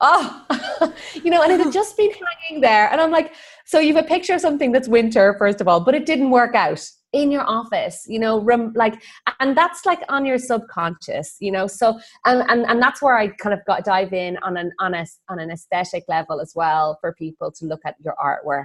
[0.01, 2.91] oh, you know, and it had just been hanging there.
[2.91, 3.33] And I'm like,
[3.65, 6.31] so you have a picture of something that's winter, first of all, but it didn't
[6.31, 9.01] work out in your office you know rem, like
[9.41, 13.27] and that's like on your subconscious you know so and, and and that's where i
[13.27, 16.97] kind of got dive in on an on a on an aesthetic level as well
[17.01, 18.63] for people to look at your artwork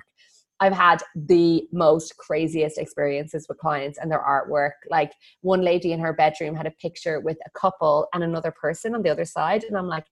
[0.58, 4.70] I've had the most craziest experiences with clients and their artwork.
[4.88, 8.94] Like one lady in her bedroom had a picture with a couple and another person
[8.94, 10.06] on the other side, and I'm like,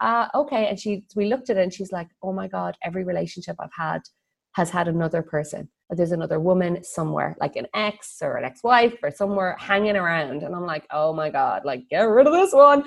[0.00, 0.68] uh, okay.
[0.68, 3.70] And she, we looked at it, and she's like, oh my god, every relationship I've
[3.76, 4.02] had
[4.54, 5.68] has had another person.
[5.90, 10.42] There's another woman somewhere, like an ex or an ex-wife or somewhere hanging around.
[10.42, 12.84] And I'm like, oh my God, like get rid of this one.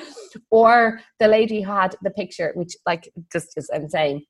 [0.51, 4.25] Or the lady who had the picture, which like just is insane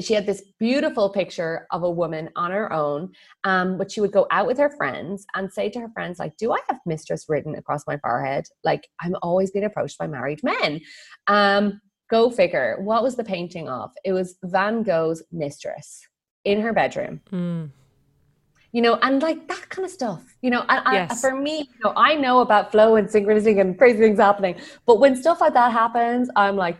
[0.00, 3.10] she had this beautiful picture of a woman on her own
[3.44, 6.36] um, but she would go out with her friends and say to her friends like
[6.36, 10.40] do i have mistress written across my forehead like i'm always being approached by married
[10.42, 10.80] men
[11.28, 11.80] um,
[12.10, 12.76] go figure.
[12.80, 13.90] What was the painting of?
[14.04, 16.06] It was van gogh's mistress
[16.44, 17.20] in her bedroom.
[17.32, 17.70] Mm.
[18.72, 20.22] you know and like that kind of stuff.
[20.42, 21.24] You know and yes.
[21.24, 24.56] I, for me you know i know about flow and synchronicity and crazy things happening
[24.86, 26.78] but when stuff like that happens i'm like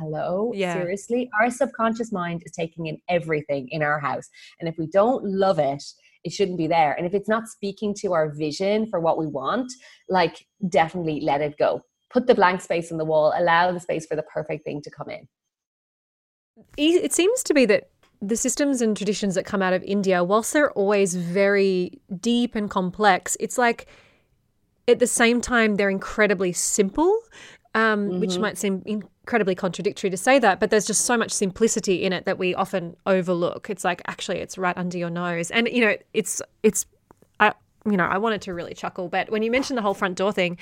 [0.00, 0.50] hello?
[0.54, 0.74] Yeah.
[0.74, 1.30] seriously?
[1.40, 4.28] Our subconscious mind is taking in everything in our house
[4.58, 5.84] and if we don't love it
[6.22, 6.92] it shouldn't be there.
[6.92, 9.72] And if it's not speaking to our vision for what we want
[10.08, 14.06] like definitely let it go put the blank space in the wall allow the space
[14.06, 15.28] for the perfect thing to come in
[16.76, 17.88] it seems to be that
[18.22, 22.70] the systems and traditions that come out of India, whilst they're always very deep and
[22.70, 23.86] complex, it's like
[24.86, 27.18] at the same time they're incredibly simple,
[27.74, 28.20] um, mm-hmm.
[28.20, 32.12] which might seem incredibly contradictory to say that, but there's just so much simplicity in
[32.12, 33.70] it that we often overlook.
[33.70, 36.84] It's like actually it's right under your nose, and you know it's it's
[37.38, 37.54] I
[37.86, 40.32] you know I wanted to really chuckle, but when you mentioned the whole front door
[40.32, 40.58] thing.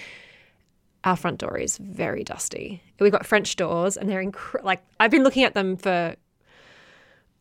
[1.04, 2.82] Our front door is very dusty.
[2.98, 6.16] We've got French doors, and they're inc- like I've been looking at them for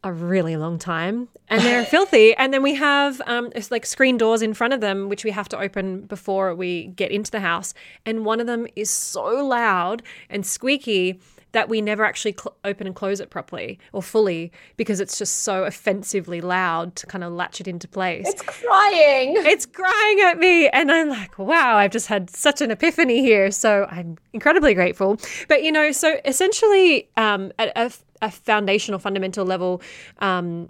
[0.04, 4.16] a really long time and they're filthy and then we have um, it's like screen
[4.16, 7.40] doors in front of them which we have to open before we get into the
[7.40, 7.74] house
[8.06, 11.20] and one of them is so loud and squeaky
[11.52, 15.40] that we never actually cl- open and close it properly or fully because it's just
[15.44, 18.28] so offensively loud to kind of latch it into place.
[18.28, 19.36] It's crying.
[19.38, 20.68] It's crying at me.
[20.70, 23.52] And I'm like, wow, I've just had such an epiphany here.
[23.52, 25.18] So I'm incredibly grateful.
[25.48, 29.82] But, you know, so essentially um, at a a foundational, fundamental level
[30.20, 30.70] um,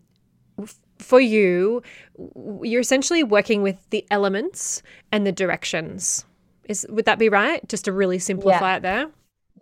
[0.99, 1.81] for you,
[2.61, 6.25] you're essentially working with the elements and the directions.
[6.65, 7.67] Is would that be right?
[7.69, 8.77] Just to really simplify yeah.
[8.77, 9.09] it there.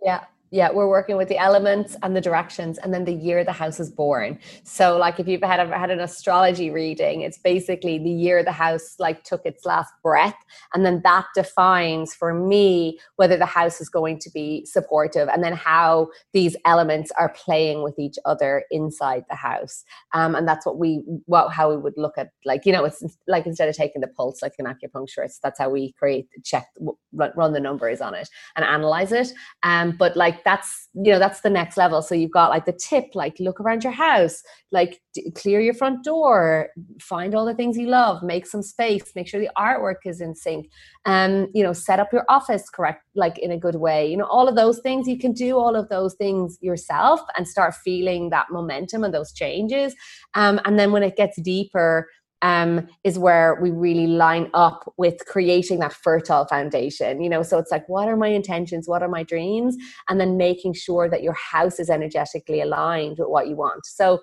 [0.02, 3.52] Yeah, yeah, we're working with the elements and the directions, and then the year the
[3.52, 4.38] house is born.
[4.64, 8.52] So, like, if you've had ever had an astrology reading, it's basically the year the
[8.52, 10.36] house like took its last breath,
[10.74, 15.42] and then that defines for me whether the house is going to be supportive, and
[15.42, 19.84] then how these elements are playing with each other inside the house.
[20.14, 23.02] Um, and that's what we, what how we would look at, like, you know, it's
[23.26, 26.66] like instead of taking the pulse like an acupuncturist, that's how we create, check,
[27.12, 29.32] run, the numbers on it and analyze it.
[29.62, 32.02] Um, but like like that's you know that's the next level.
[32.02, 35.74] So you've got like the tip like look around your house like d- clear your
[35.74, 36.68] front door
[37.00, 40.34] find all the things you love make some space make sure the artwork is in
[40.34, 40.68] sync
[41.04, 44.26] um you know set up your office correct like in a good way you know
[44.26, 48.30] all of those things you can do all of those things yourself and start feeling
[48.30, 49.94] that momentum and those changes.
[50.34, 52.08] Um and then when it gets deeper
[52.42, 57.22] um, is where we really line up with creating that fertile foundation.
[57.22, 58.88] You know, so it's like, what are my intentions?
[58.88, 59.76] What are my dreams?
[60.08, 63.86] And then making sure that your house is energetically aligned with what you want.
[63.86, 64.20] So,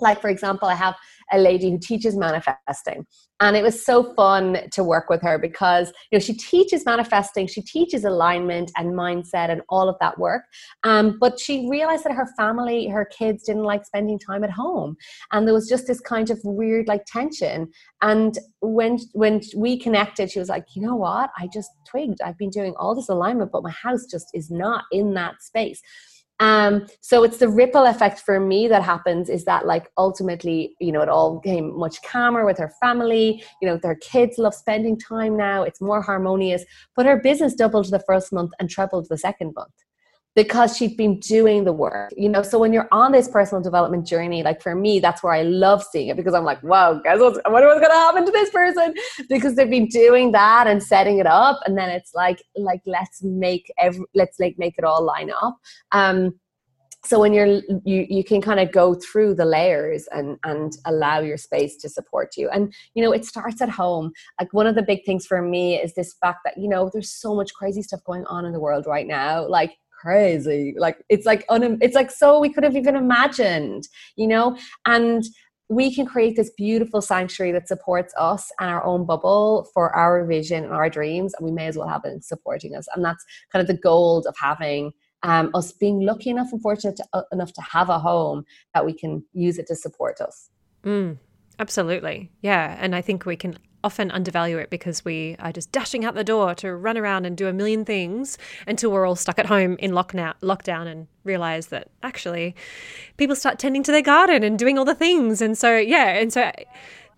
[0.00, 0.94] like, for example, I have
[1.32, 3.06] a lady who teaches manifesting
[3.40, 7.46] and it was so fun to work with her because you know she teaches manifesting
[7.46, 10.42] she teaches alignment and mindset and all of that work
[10.84, 14.96] um, but she realized that her family her kids didn't like spending time at home
[15.32, 17.68] and there was just this kind of weird like tension
[18.02, 21.30] and when when we connected she was like you know what?
[21.38, 22.20] I just twigged.
[22.22, 25.80] I've been doing all this alignment but my house just is not in that space
[26.40, 30.92] um, so it's the ripple effect for me that happens is that like ultimately, you
[30.92, 34.98] know, it all became much calmer with her family, you know, their kids love spending
[34.98, 39.16] time now, it's more harmonious, but her business doubled the first month and trebled the
[39.16, 39.72] second month
[40.36, 42.42] because she'd been doing the work you know?
[42.42, 45.82] So when you're on this personal development journey like for me that's where i love
[45.82, 48.30] seeing it because i'm like wow guys what's, I wonder what's going to happen to
[48.30, 48.94] this person
[49.28, 53.22] because they've been doing that and setting it up and then it's like like let's
[53.22, 55.58] make every let's like make it all line up.
[55.92, 56.38] Um
[57.04, 61.20] so when you're you you can kind of go through the layers and and allow
[61.20, 62.48] your space to support you.
[62.50, 64.12] And you know it starts at home.
[64.40, 67.12] Like one of the big things for me is this fact that you know there's
[67.12, 69.46] so much crazy stuff going on in the world right now.
[69.46, 70.74] Like crazy.
[70.76, 74.56] Like it's like un- it's like so we could have even imagined, you know?
[74.84, 75.24] And
[75.68, 80.24] we can create this beautiful sanctuary that supports us and our own bubble for our
[80.24, 83.24] vision and our dreams and we may as well have it supporting us and that's
[83.50, 84.92] kind of the gold of having
[85.24, 88.44] um, us being lucky enough and fortunate to, uh, enough to have a home
[88.74, 90.50] that we can use it to support us
[90.84, 91.18] Mm,
[91.58, 92.30] absolutely.
[92.40, 92.76] Yeah.
[92.78, 96.24] And I think we can often undervalue it because we are just dashing out the
[96.24, 98.36] door to run around and do a million things
[98.66, 102.54] until we're all stuck at home in lockdown, lockdown and realize that actually
[103.16, 105.40] people start tending to their garden and doing all the things.
[105.40, 106.18] And so, yeah.
[106.18, 106.50] And so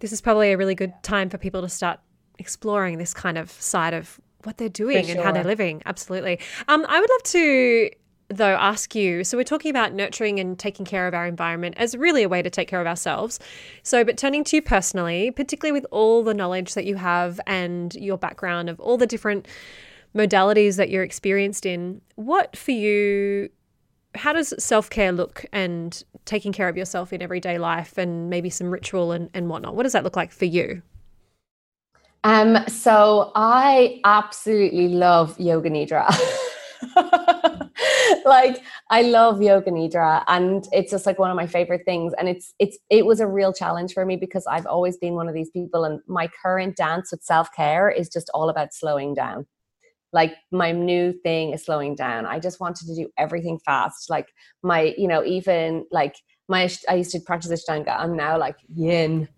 [0.01, 2.01] this is probably a really good time for people to start
[2.39, 5.15] exploring this kind of side of what they're doing sure.
[5.15, 5.83] and how they're living.
[5.87, 6.39] Absolutely.
[6.69, 7.91] Um, I would love to
[8.29, 11.97] though ask you so we're talking about nurturing and taking care of our environment as
[11.97, 13.41] really a way to take care of ourselves.
[13.83, 17.95] So but turning to you personally particularly with all the knowledge that you have and
[17.95, 19.47] your background of all the different
[20.15, 23.49] modalities that you're experienced in what for you
[24.15, 28.71] how does self-care look and taking care of yourself in everyday life and maybe some
[28.71, 29.75] ritual and, and whatnot?
[29.75, 30.83] What does that look like for you?
[32.25, 36.05] Um so i absolutely love yoga nidra
[38.25, 42.29] like I love yoga nidra and it's just like one of my favorite things and
[42.29, 45.35] it's it's it was a real challenge for me because I've always been one of
[45.35, 49.47] these people and my current dance with self-care is just all about slowing down.
[50.13, 52.25] Like my new thing is slowing down.
[52.25, 54.09] I just wanted to do everything fast.
[54.09, 54.29] Like
[54.63, 56.17] my, you know, even like
[56.49, 57.95] my I used to practice Ashtanga.
[57.99, 59.29] I'm now like yin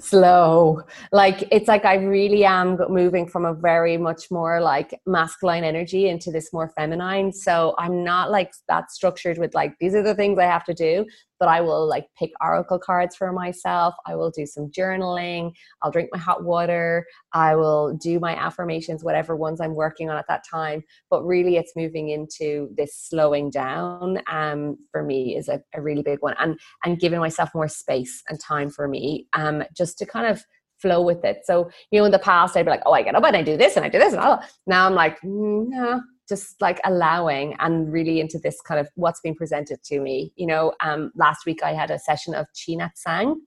[0.00, 0.82] slow.
[1.12, 6.08] Like it's like I really am moving from a very much more like masculine energy
[6.08, 7.32] into this more feminine.
[7.32, 10.74] So I'm not like that structured with like these are the things I have to
[10.74, 11.06] do
[11.40, 13.94] but I will like pick oracle cards for myself.
[14.06, 15.52] I will do some journaling.
[15.82, 17.06] I'll drink my hot water.
[17.32, 20.84] I will do my affirmations, whatever ones I'm working on at that time.
[21.08, 24.20] But really, it's moving into this slowing down.
[24.30, 28.22] Um, for me, is a, a really big one, and and giving myself more space
[28.28, 30.44] and time for me, um, just to kind of
[30.80, 31.40] flow with it.
[31.44, 33.42] So, you know, in the past, I'd be like, oh, I get up and I
[33.42, 34.12] do this and I do this.
[34.12, 34.42] And all.
[34.66, 39.20] now I'm like, mm, no, just like allowing and really into this kind of what's
[39.20, 40.32] being presented to me.
[40.36, 43.42] You know, um, last week I had a session of Chi Nei Tsang.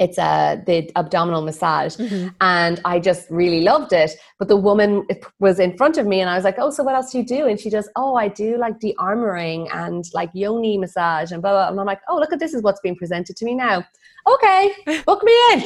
[0.00, 2.28] It's a uh, the abdominal massage, mm-hmm.
[2.40, 4.12] and I just really loved it.
[4.38, 5.06] But the woman
[5.40, 7.26] was in front of me, and I was like, "Oh, so what else do you
[7.26, 11.52] do?" And she does, "Oh, I do like de-armoring and like yoni massage and blah
[11.52, 13.84] blah." And I'm like, "Oh, look at this is what's being presented to me now."
[14.26, 15.64] Okay, book me in.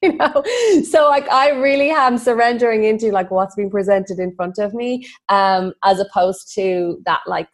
[0.02, 0.42] you know?
[0.84, 5.06] So like i really am surrendering into like what's being presented in front of me
[5.28, 7.48] um as opposed to that like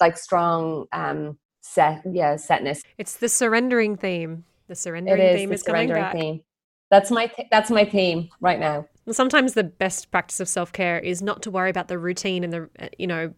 [0.00, 2.82] like strong um set yeah setness.
[2.98, 4.44] It's the surrendering theme.
[4.68, 6.12] The surrendering is, theme the is coming back.
[6.12, 6.40] theme.
[6.90, 8.86] that's my th- that's my theme right now.
[9.10, 12.68] Sometimes the best practice of self-care is not to worry about the routine and the
[12.98, 13.32] you know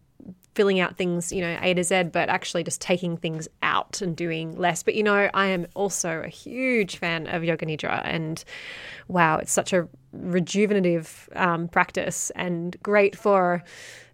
[0.59, 4.13] filling out things, you know, A to Z, but actually just taking things out and
[4.13, 4.83] doing less.
[4.83, 8.01] But, you know, I am also a huge fan of Yoga Nidra.
[8.03, 8.43] And
[9.07, 13.63] wow, it's such a rejuvenative um, practice and great for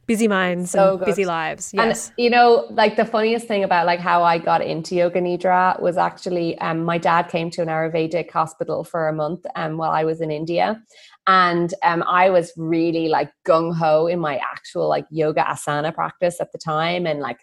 [0.06, 1.06] busy minds so and good.
[1.06, 1.72] busy lives.
[1.74, 2.10] Yes.
[2.10, 5.82] And you know, like the funniest thing about like how I got into yoga nidra
[5.82, 9.90] was actually um, my dad came to an Ayurvedic hospital for a month um, while
[9.90, 10.80] I was in India.
[11.28, 16.40] And um, I was really like gung ho in my actual like yoga asana practice
[16.40, 17.40] at the time, and like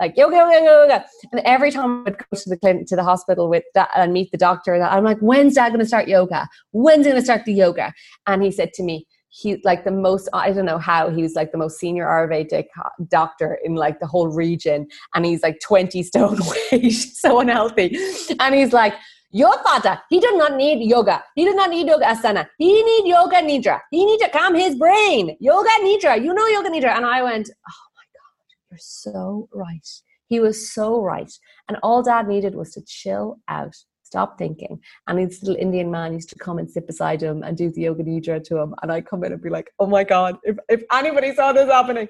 [0.00, 1.04] like yoga, yoga, yoga.
[1.32, 4.12] And every time I would go to the clinic, to the hospital with that and
[4.12, 6.48] meet the doctor, I'm like, when's dad going to start yoga?
[6.72, 7.92] When's he going to start the yoga?
[8.26, 11.34] And he said to me, he like the most i don't know how he was
[11.34, 12.66] like the most senior ayurvedic
[13.08, 16.38] doctor in like the whole region and he's like 20 stone
[16.72, 17.96] weight so unhealthy
[18.38, 18.94] and he's like
[19.34, 21.24] your father, he does not need yoga.
[21.34, 22.46] He does not need yoga asana.
[22.56, 23.80] He need yoga nidra.
[23.90, 25.36] He need to calm his brain.
[25.40, 26.22] Yoga nidra.
[26.22, 26.96] You know yoga nidra.
[26.96, 29.88] And I went, oh my God, you're so right.
[30.28, 31.32] He was so right.
[31.68, 33.74] And all dad needed was to chill out,
[34.04, 34.78] stop thinking.
[35.08, 37.80] And this little Indian man used to come and sit beside him and do the
[37.80, 38.72] yoga nidra to him.
[38.82, 41.68] And I'd come in and be like, oh my God, if, if anybody saw this
[41.68, 42.06] happening.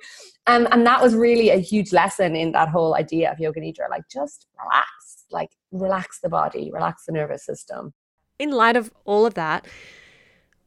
[0.46, 3.88] And, and that was really a huge lesson in that whole idea of yoga nidra.
[3.88, 5.03] Like, just relax
[5.34, 7.92] like relax the body, relax the nervous system.
[8.38, 9.66] In light of all of that,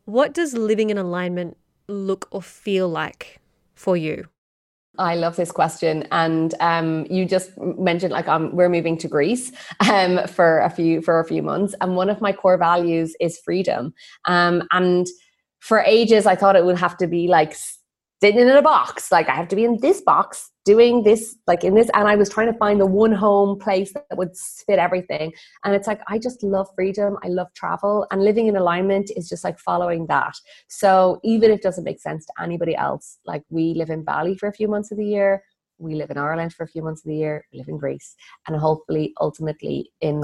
[0.06, 1.58] what does living in alignment
[1.88, 3.40] look or feel like
[3.76, 4.28] for you?
[5.00, 9.52] I love this question, and um, you just mentioned like um, we're moving to Greece
[9.92, 13.40] um, for a few for a few months, and one of my core values is
[13.46, 13.94] freedom.
[14.26, 15.06] Um, and
[15.60, 17.77] for ages, I thought it would have to be like sitting
[18.22, 19.12] in a box.
[19.12, 21.90] Like I have to be in this box doing this, like in this.
[21.94, 25.34] And I was trying to find the one home place that would fit everything.
[25.64, 27.18] And it's like, I just love freedom.
[27.24, 30.36] I love travel and living in alignment is just like following that.
[30.68, 34.36] So even if it doesn't make sense to anybody else, like we live in Bali
[34.36, 35.44] for a few months of the year.
[35.80, 38.16] we live in Ireland for a few months of the year, we live in Greece,
[38.48, 40.24] and hopefully, ultimately, in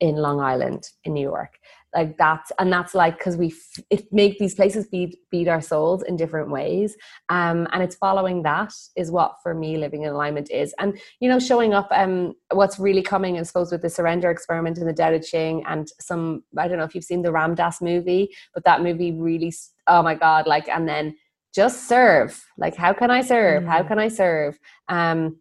[0.00, 1.58] in Long Island, in New York.
[1.94, 5.62] Like that's and that's like because we f- it make these places feed feed our
[5.62, 6.96] souls in different ways,
[7.30, 11.28] um, and it's following that is what for me living in alignment is, and you
[11.28, 11.88] know showing up.
[11.90, 15.88] Um, what's really coming, I suppose, with the surrender experiment and the Tao Ching, and
[15.98, 19.52] some I don't know if you've seen the Ram Dass movie, but that movie really,
[19.86, 21.16] oh my god, like and then
[21.54, 22.44] just serve.
[22.58, 23.64] Like how can i serve?
[23.64, 23.68] Mm.
[23.68, 24.58] how can i serve?
[24.88, 25.38] Um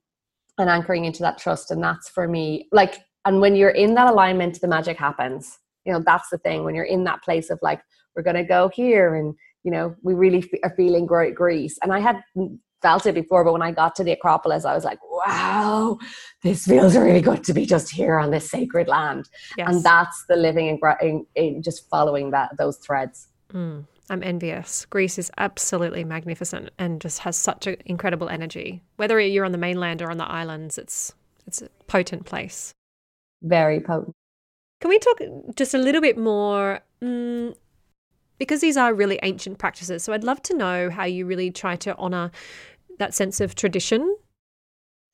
[0.57, 1.71] and anchoring into that trust.
[1.71, 5.93] And that's for me like and when you're in that alignment the magic happens you
[5.93, 7.81] know that's the thing when you're in that place of like
[8.15, 9.33] we're going to go here and
[9.63, 12.21] you know we really f- are feeling great greece and i had
[12.81, 15.97] felt it before but when i got to the acropolis i was like wow
[16.43, 19.27] this feels really good to be just here on this sacred land
[19.57, 19.67] yes.
[19.67, 23.83] and that's the living and in, in, just following that those threads mm.
[24.09, 24.85] I'm envious.
[24.85, 28.81] Greece is absolutely magnificent and just has such an incredible energy.
[28.95, 31.13] Whether you're on the mainland or on the islands, it's
[31.45, 32.73] it's a potent place.
[33.41, 34.15] Very potent.
[34.79, 35.21] Can we talk
[35.55, 36.81] just a little bit more?
[37.01, 37.55] Mm,
[38.37, 40.03] because these are really ancient practices.
[40.03, 42.31] So I'd love to know how you really try to honor
[42.99, 44.15] that sense of tradition.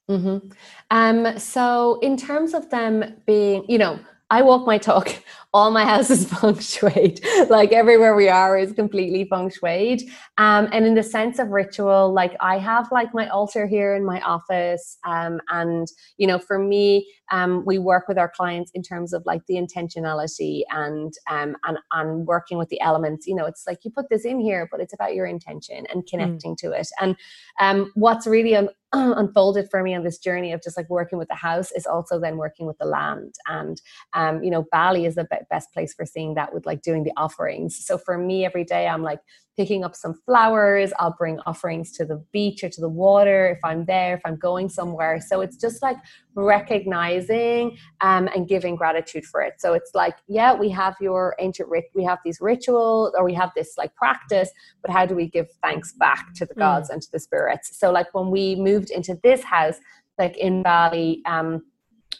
[0.09, 0.49] Mm-hmm.
[0.91, 3.99] Um, so, in terms of them being, you know,
[4.29, 5.15] I walk my talk.
[5.53, 7.49] All my house is feng shuied.
[7.49, 10.03] like everywhere we are is completely feng shuied.
[10.37, 14.05] Um, and in the sense of ritual, like I have like my altar here in
[14.05, 14.97] my office.
[15.05, 15.87] Um, and
[16.17, 19.55] you know, for me, um, we work with our clients in terms of like the
[19.55, 23.27] intentionality and um, and and working with the elements.
[23.27, 26.03] You know, it's like you put this in here, but it's about your intention and
[26.03, 26.07] mm.
[26.07, 26.57] connecting mm.
[26.57, 26.87] to it.
[26.99, 27.15] And
[27.59, 31.27] um, what's really un- unfolded for me on this journey of just like working with
[31.27, 33.81] the house is also then working with the land and
[34.13, 37.13] um, you know bali is be- best place for seeing that with like doing the
[37.17, 39.19] offerings so for me every day i'm like
[39.57, 40.91] picking up some flowers.
[40.99, 44.35] I'll bring offerings to the beach or to the water if I'm there, if I'm
[44.37, 45.19] going somewhere.
[45.21, 45.97] So it's just like
[46.35, 49.55] recognizing um, and giving gratitude for it.
[49.59, 53.33] So it's like, yeah, we have your ancient rit, we have these rituals or we
[53.33, 54.49] have this like practice,
[54.81, 56.93] but how do we give thanks back to the gods mm.
[56.93, 57.77] and to the spirits?
[57.77, 59.75] So like when we moved into this house,
[60.17, 61.63] like in Bali, um,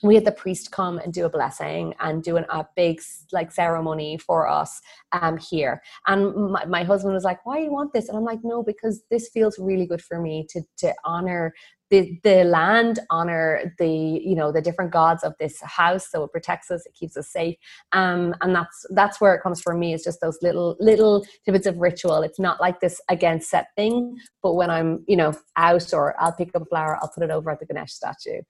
[0.02, 3.52] we had the priest come and do a blessing and do an, a big like
[3.52, 4.82] ceremony for us
[5.12, 5.82] um, here.
[6.08, 8.64] And my, my husband was like, "Why do you want this?" And I'm like, "No,
[8.64, 11.54] because this feels really good for me to to honor
[11.94, 16.32] the the land, honor the you know the different gods of this house, so it
[16.32, 17.56] protects us, it keeps us safe,
[17.92, 19.94] um, and that's that's where it comes from me.
[19.94, 22.24] It's just those little little tidbits of ritual.
[22.24, 26.34] It's not like this again set thing, but when I'm you know out or I'll
[26.34, 28.42] pick up a flower, I'll put it over at the Ganesh statue,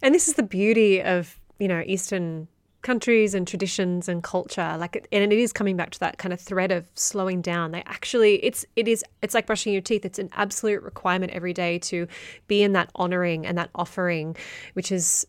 [0.00, 2.48] and this is the beauty of, you know, Eastern
[2.82, 6.40] countries and traditions and culture like and it is coming back to that kind of
[6.40, 7.70] thread of slowing down.
[7.70, 10.04] They actually it's it is it's like brushing your teeth.
[10.04, 12.08] It's an absolute requirement every day to
[12.48, 14.36] be in that honoring and that offering
[14.74, 15.26] which is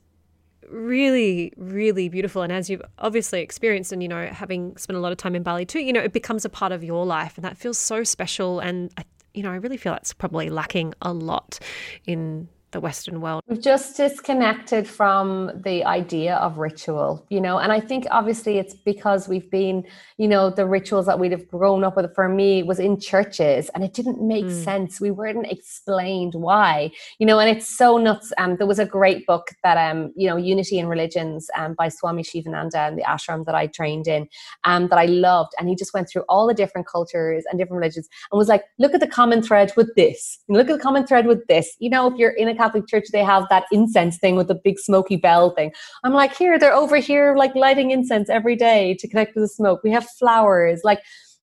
[0.67, 2.41] really really beautiful.
[2.41, 5.43] And as you've obviously experienced and you know having spent a lot of time in
[5.43, 8.03] bali too you know it becomes a part of your life and that feels so
[8.03, 8.59] special.
[8.59, 9.03] And I,
[9.35, 11.59] you know i really feel that's probably lacking a lot
[12.05, 13.41] in the Western world.
[13.47, 18.73] We've just disconnected from the idea of ritual, you know, and I think obviously it's
[18.73, 19.85] because we've been,
[20.17, 23.69] you know, the rituals that we'd have grown up with for me was in churches
[23.73, 24.63] and it didn't make mm.
[24.63, 24.99] sense.
[24.99, 28.33] We weren't explained why, you know, and it's so nuts.
[28.37, 31.89] Um, there was a great book that, um, you know, Unity in Religions um, by
[31.89, 34.27] Swami Shivananda and the ashram that I trained in
[34.63, 35.53] um, that I loved.
[35.59, 38.63] And he just went through all the different cultures and different religions and was like,
[38.79, 41.75] look at the common thread with this, look at the common thread with this.
[41.79, 44.59] You know, if you're in a Catholic church, they have that incense thing with the
[44.63, 45.71] big smoky bell thing.
[46.03, 49.49] I'm like, here, they're over here, like lighting incense every day to connect with the
[49.49, 49.81] smoke.
[49.83, 50.81] We have flowers.
[50.83, 51.01] Like,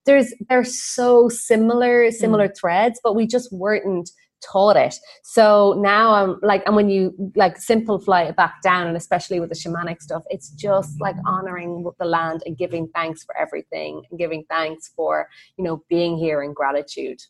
[0.07, 2.57] there's they're so similar, similar mm.
[2.59, 4.11] threads, but we just weren't
[4.41, 4.95] taught it.
[5.23, 9.51] So now I'm like, and when you like simplify it back down, and especially with
[9.51, 14.19] the shamanic stuff, it's just like honoring the land and giving thanks for everything and
[14.19, 17.21] giving thanks for, you know, being here in gratitude.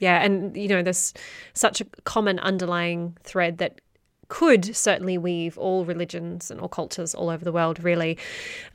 [0.00, 1.14] Yeah, and you know, there's
[1.54, 3.80] such a common underlying thread that
[4.28, 7.82] could certainly weave all religions and all cultures all over the world.
[7.84, 8.18] Really,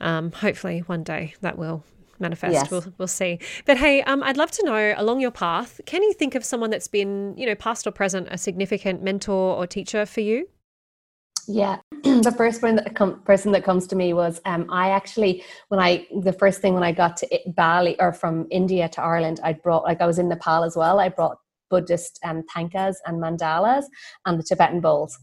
[0.00, 1.84] um, hopefully, one day that will
[2.20, 2.52] manifest.
[2.52, 2.70] Yes.
[2.70, 3.38] We'll we'll see.
[3.64, 6.70] But hey, um, I'd love to know along your path, can you think of someone
[6.70, 10.48] that's been, you know, past or present, a significant mentor or teacher for you?
[11.48, 15.42] Yeah, the first one that com- person that comes to me was um, I actually
[15.68, 19.40] when I the first thing when I got to Bali or from India to Ireland,
[19.42, 21.00] I brought like I was in Nepal as well.
[21.00, 21.38] I brought
[21.70, 23.84] Buddhist um, thangkas and mandalas
[24.26, 25.18] and the Tibetan bowls,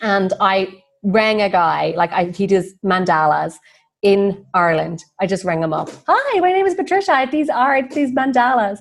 [0.00, 3.56] and I rang a guy like I, he does mandalas
[4.00, 5.04] in Ireland.
[5.20, 5.90] I just rang him up.
[6.08, 7.28] Hi, my name is Patricia.
[7.30, 8.78] These are these mandalas.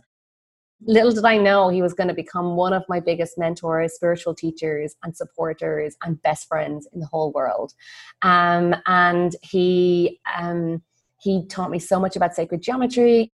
[0.86, 4.34] Little did I know he was going to become one of my biggest mentors, spiritual
[4.34, 7.74] teachers, and supporters, and best friends in the whole world.
[8.22, 10.82] Um, and he um,
[11.20, 13.32] he taught me so much about sacred geometry.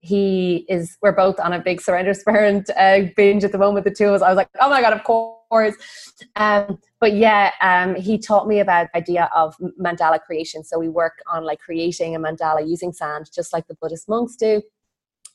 [0.00, 0.96] He is.
[1.02, 3.84] We're both on a big surrender sprint uh, binge at the moment.
[3.84, 4.22] The two of us.
[4.22, 5.74] I was like, oh my god, of course.
[6.36, 10.64] Um, but yeah, um, he taught me about idea of mandala creation.
[10.64, 14.36] So we work on like creating a mandala using sand, just like the Buddhist monks
[14.36, 14.62] do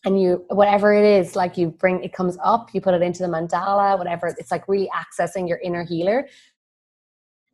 [0.05, 3.23] and you whatever it is like you bring it comes up you put it into
[3.23, 6.27] the mandala whatever it's like really accessing your inner healer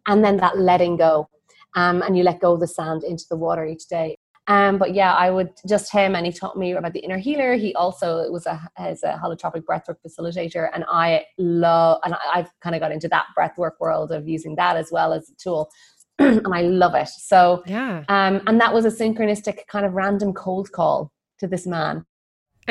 [0.07, 1.27] and then that letting go
[1.75, 4.15] um, and you let go of the sand into the water each day
[4.47, 7.53] um, but yeah, I would just him, and he taught me about the inner healer.
[7.53, 12.75] He also was a as a holotropic breathwork facilitator, and I love, and I've kind
[12.75, 15.69] of got into that breathwork world of using that as well as a tool,
[16.19, 17.07] and I love it.
[17.07, 21.67] So yeah, um, and that was a synchronistic kind of random cold call to this
[21.67, 22.03] man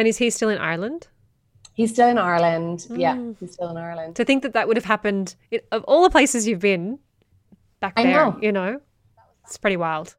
[0.01, 1.09] and is he still in Ireland?
[1.74, 2.86] He's still in Ireland.
[2.88, 2.98] Mm.
[2.98, 4.16] Yeah, he's still in Ireland.
[4.16, 6.98] To think that that would have happened it, of all the places you've been
[7.80, 8.38] back there, know.
[8.40, 8.80] you know,
[9.44, 10.16] it's pretty wild.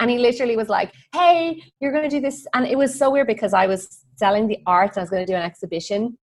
[0.00, 3.10] And he literally was like, "Hey, you're going to do this," and it was so
[3.10, 6.18] weird because I was selling the art and I was going to do an exhibition,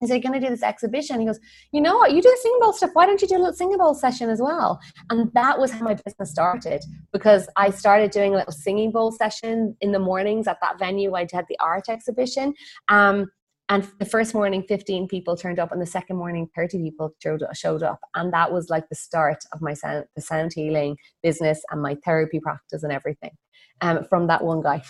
[0.00, 1.20] he said, going to do this exhibition.
[1.20, 1.40] He goes,
[1.72, 2.12] you know what?
[2.12, 2.90] You do the singing bowl stuff.
[2.92, 4.78] Why don't you do a little singing bowl session as well?
[5.10, 9.10] And that was how my business started because I started doing a little singing bowl
[9.10, 11.14] session in the mornings at that venue.
[11.14, 12.54] I had the art exhibition.
[12.88, 13.30] Um,
[13.68, 17.82] and the first morning, 15 people turned up, and the second morning, 30 people showed
[17.82, 17.98] up.
[18.14, 21.96] And that was like the start of my sound, the sound healing business and my
[22.04, 23.32] therapy practice and everything
[23.80, 24.84] um, from that one guy.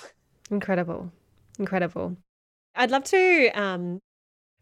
[0.50, 1.10] Incredible.
[1.58, 2.18] Incredible.
[2.74, 4.00] I'd love to um,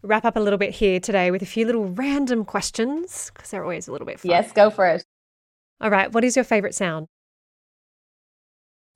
[0.04, 3.62] wrap up a little bit here today with a few little random questions because they're
[3.62, 4.30] always a little bit fun.
[4.30, 5.04] Yes, go for it.
[5.80, 6.12] All right.
[6.12, 7.08] What is your favorite sound?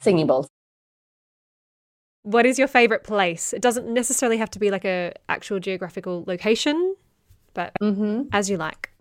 [0.01, 0.49] Singing bowls.
[2.23, 3.53] What is your favorite place?
[3.53, 6.95] It doesn't necessarily have to be like a actual geographical location,
[7.55, 8.29] but mm-hmm.
[8.33, 8.93] as you like.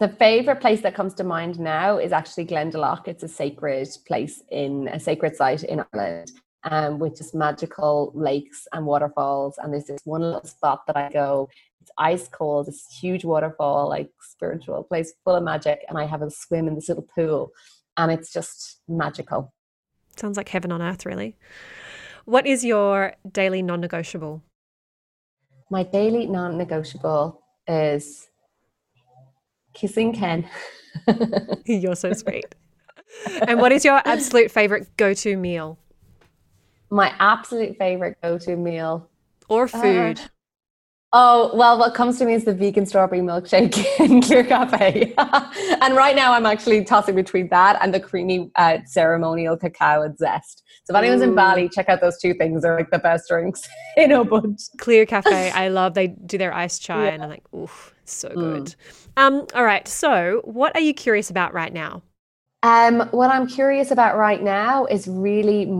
[0.00, 3.06] The favorite place that comes to mind now is actually Glendalough.
[3.06, 6.32] It's a sacred place in a sacred site in Ireland
[6.64, 9.58] um, with just magical lakes and waterfalls.
[9.58, 11.48] And there's this one little spot that I go,
[11.80, 15.84] it's ice cold, this huge waterfall, like spiritual place full of magic.
[15.88, 17.52] And I have a swim in this little pool,
[17.96, 19.52] and it's just magical.
[20.16, 21.36] Sounds like heaven on earth, really.
[22.24, 24.42] What is your daily non negotiable?
[25.70, 28.28] My daily non negotiable is
[29.72, 30.48] kissing Ken.
[31.64, 32.54] You're so sweet.
[33.46, 35.78] and what is your absolute favorite go to meal?
[36.90, 39.08] My absolute favorite go-to meal
[39.48, 40.20] or food.
[40.20, 40.28] Uh,
[41.12, 45.96] oh well, what comes to me is the vegan strawberry milkshake in Clear Cafe, and
[45.96, 50.62] right now I'm actually tossing between that and the creamy uh, ceremonial cacao and zest.
[50.84, 52.62] So if anyone's in Bali, check out those two things.
[52.62, 54.58] They're like the best drinks in Ubud.
[54.78, 55.94] Clear Cafe, I love.
[55.94, 57.10] They do their iced chai, yeah.
[57.10, 58.34] and I'm like, oof, so mm.
[58.34, 58.64] good.
[58.64, 58.74] Mm.
[59.16, 59.86] Um, all right.
[59.86, 62.02] So, what are you curious about right now?
[62.62, 65.72] Um, what I'm curious about right now is really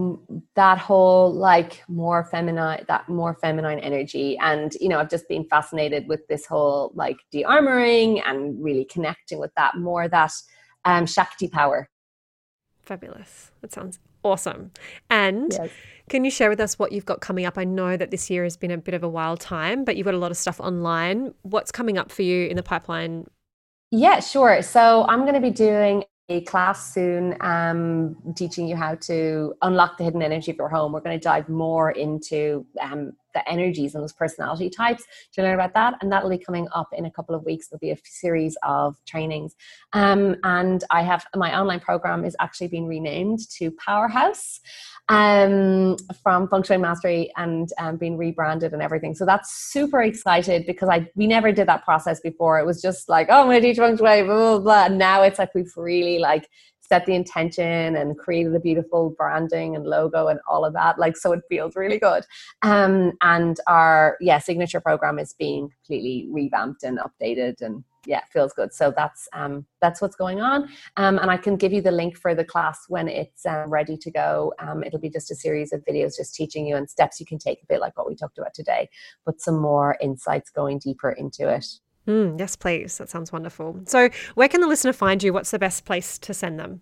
[0.57, 4.39] that whole like more feminine, that more feminine energy.
[4.39, 8.87] And, you know, I've just been fascinated with this whole like de armoring and really
[8.87, 10.33] connecting with that more, that
[10.87, 11.91] um, Shakti power.
[12.81, 13.53] Fabulous.
[13.61, 14.71] That sounds awesome.
[15.11, 15.71] And yes.
[16.09, 17.59] can you share with us what you've got coming up?
[17.59, 20.07] I know that this year has been a bit of a wild time, but you've
[20.07, 21.35] got a lot of stuff online.
[21.43, 23.27] What's coming up for you in the pipeline
[23.93, 24.63] yeah, sure.
[24.63, 29.99] So I'm going to be doing a class soon um, teaching you how to unlock
[29.99, 30.93] the hidden energy of your home.
[30.93, 35.55] We're going to dive more into um, the energies and those personality types to learn
[35.55, 35.95] about that.
[36.01, 37.69] And that'll be coming up in a couple of weeks.
[37.69, 39.55] There'll be a series of trainings.
[39.93, 44.61] Um, and I have my online program is actually being renamed to Powerhouse
[45.09, 49.15] um, from Shui Mastery and um, being rebranded and everything.
[49.15, 52.59] So that's super excited because I we never did that process before.
[52.59, 54.85] It was just like, oh, I'm going to teach blah, blah, blah.
[54.87, 56.49] And now it's like we've really like
[56.91, 61.17] set the intention and created a beautiful branding and logo and all of that like
[61.17, 62.25] so it feels really good.
[62.63, 68.53] Um, and our yeah signature program is being completely revamped and updated and yeah feels
[68.53, 68.73] good.
[68.73, 70.69] So that's um that's what's going on.
[70.97, 73.97] Um and i can give you the link for the class when it's um, ready
[73.99, 74.53] to go.
[74.59, 77.39] Um it'll be just a series of videos just teaching you and steps you can
[77.39, 78.89] take a bit like what we talked about today
[79.25, 81.67] but some more insights going deeper into it
[82.07, 82.99] Mm, yes, please.
[82.99, 83.81] That sounds wonderful.
[83.87, 85.33] So, where can the listener find you?
[85.33, 86.81] What's the best place to send them?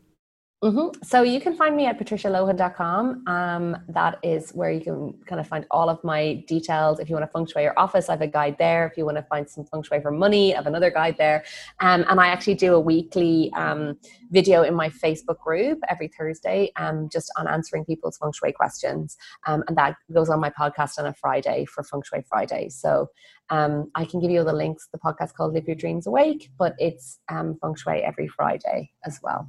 [0.61, 1.05] Mm-hmm.
[1.05, 3.29] So you can find me at patricialohan.com.
[3.29, 6.99] Um, that is where you can kind of find all of my details.
[6.99, 8.85] If you want to feng shui your office, I have a guide there.
[8.89, 11.45] If you want to find some feng shui for money, I have another guide there.
[11.79, 13.99] Um, and I actually do a weekly um,
[14.33, 19.17] video in my Facebook group every Thursday, um, just on answering people's feng shui questions.
[19.47, 22.69] Um, and that goes on my podcast on a Friday for Feng Shui Friday.
[22.69, 23.11] So
[23.51, 24.89] um, I can give you all the links.
[24.91, 29.49] The podcast called Live Your Dreams Awake, but it's feng shui every Friday as well.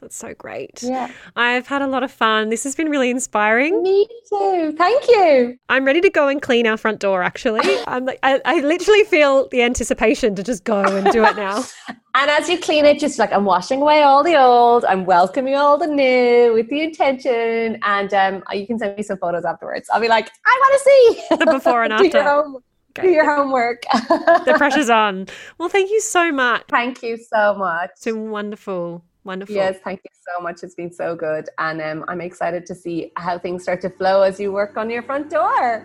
[0.00, 0.82] That's so great.
[0.82, 1.10] Yeah.
[1.36, 2.50] I've had a lot of fun.
[2.50, 3.82] This has been really inspiring.
[3.82, 4.74] Me too.
[4.76, 5.58] Thank you.
[5.68, 7.60] I'm ready to go and clean our front door, actually.
[7.86, 11.64] I'm like, I, I literally feel the anticipation to just go and do it now.
[12.14, 15.54] and as you clean it, just like I'm washing away all the old, I'm welcoming
[15.54, 17.78] all the new with the intention.
[17.82, 19.88] And um, you can send me some photos afterwards.
[19.92, 22.08] I'll be like, I want to see the before and after.
[22.08, 22.62] do, your
[22.94, 23.82] do your homework.
[23.92, 25.26] the pressure's on.
[25.58, 26.64] Well, thank you so much.
[26.68, 27.90] Thank you so much.
[27.94, 29.04] It's been wonderful.
[29.26, 29.56] Wonderful.
[29.56, 30.62] Yes, thank you so much.
[30.62, 31.48] It's been so good.
[31.58, 34.88] And um, I'm excited to see how things start to flow as you work on
[34.88, 35.84] your front door.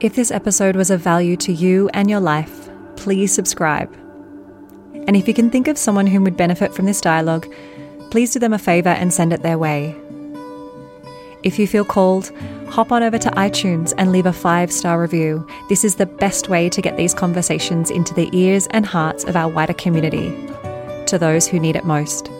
[0.00, 3.94] If this episode was of value to you and your life, please subscribe.
[5.06, 7.46] And if you can think of someone who would benefit from this dialogue,
[8.10, 9.94] please do them a favour and send it their way.
[11.42, 12.32] If you feel called,
[12.70, 15.46] hop on over to iTunes and leave a five star review.
[15.68, 19.36] This is the best way to get these conversations into the ears and hearts of
[19.36, 20.30] our wider community,
[21.04, 22.30] to those who need it most.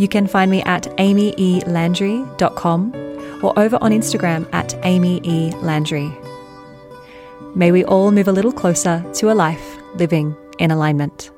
[0.00, 2.94] You can find me at amyelandry.com
[3.42, 6.10] or over on Instagram at amyelandry.
[7.54, 11.30] May we all move a little closer to a life living in alignment.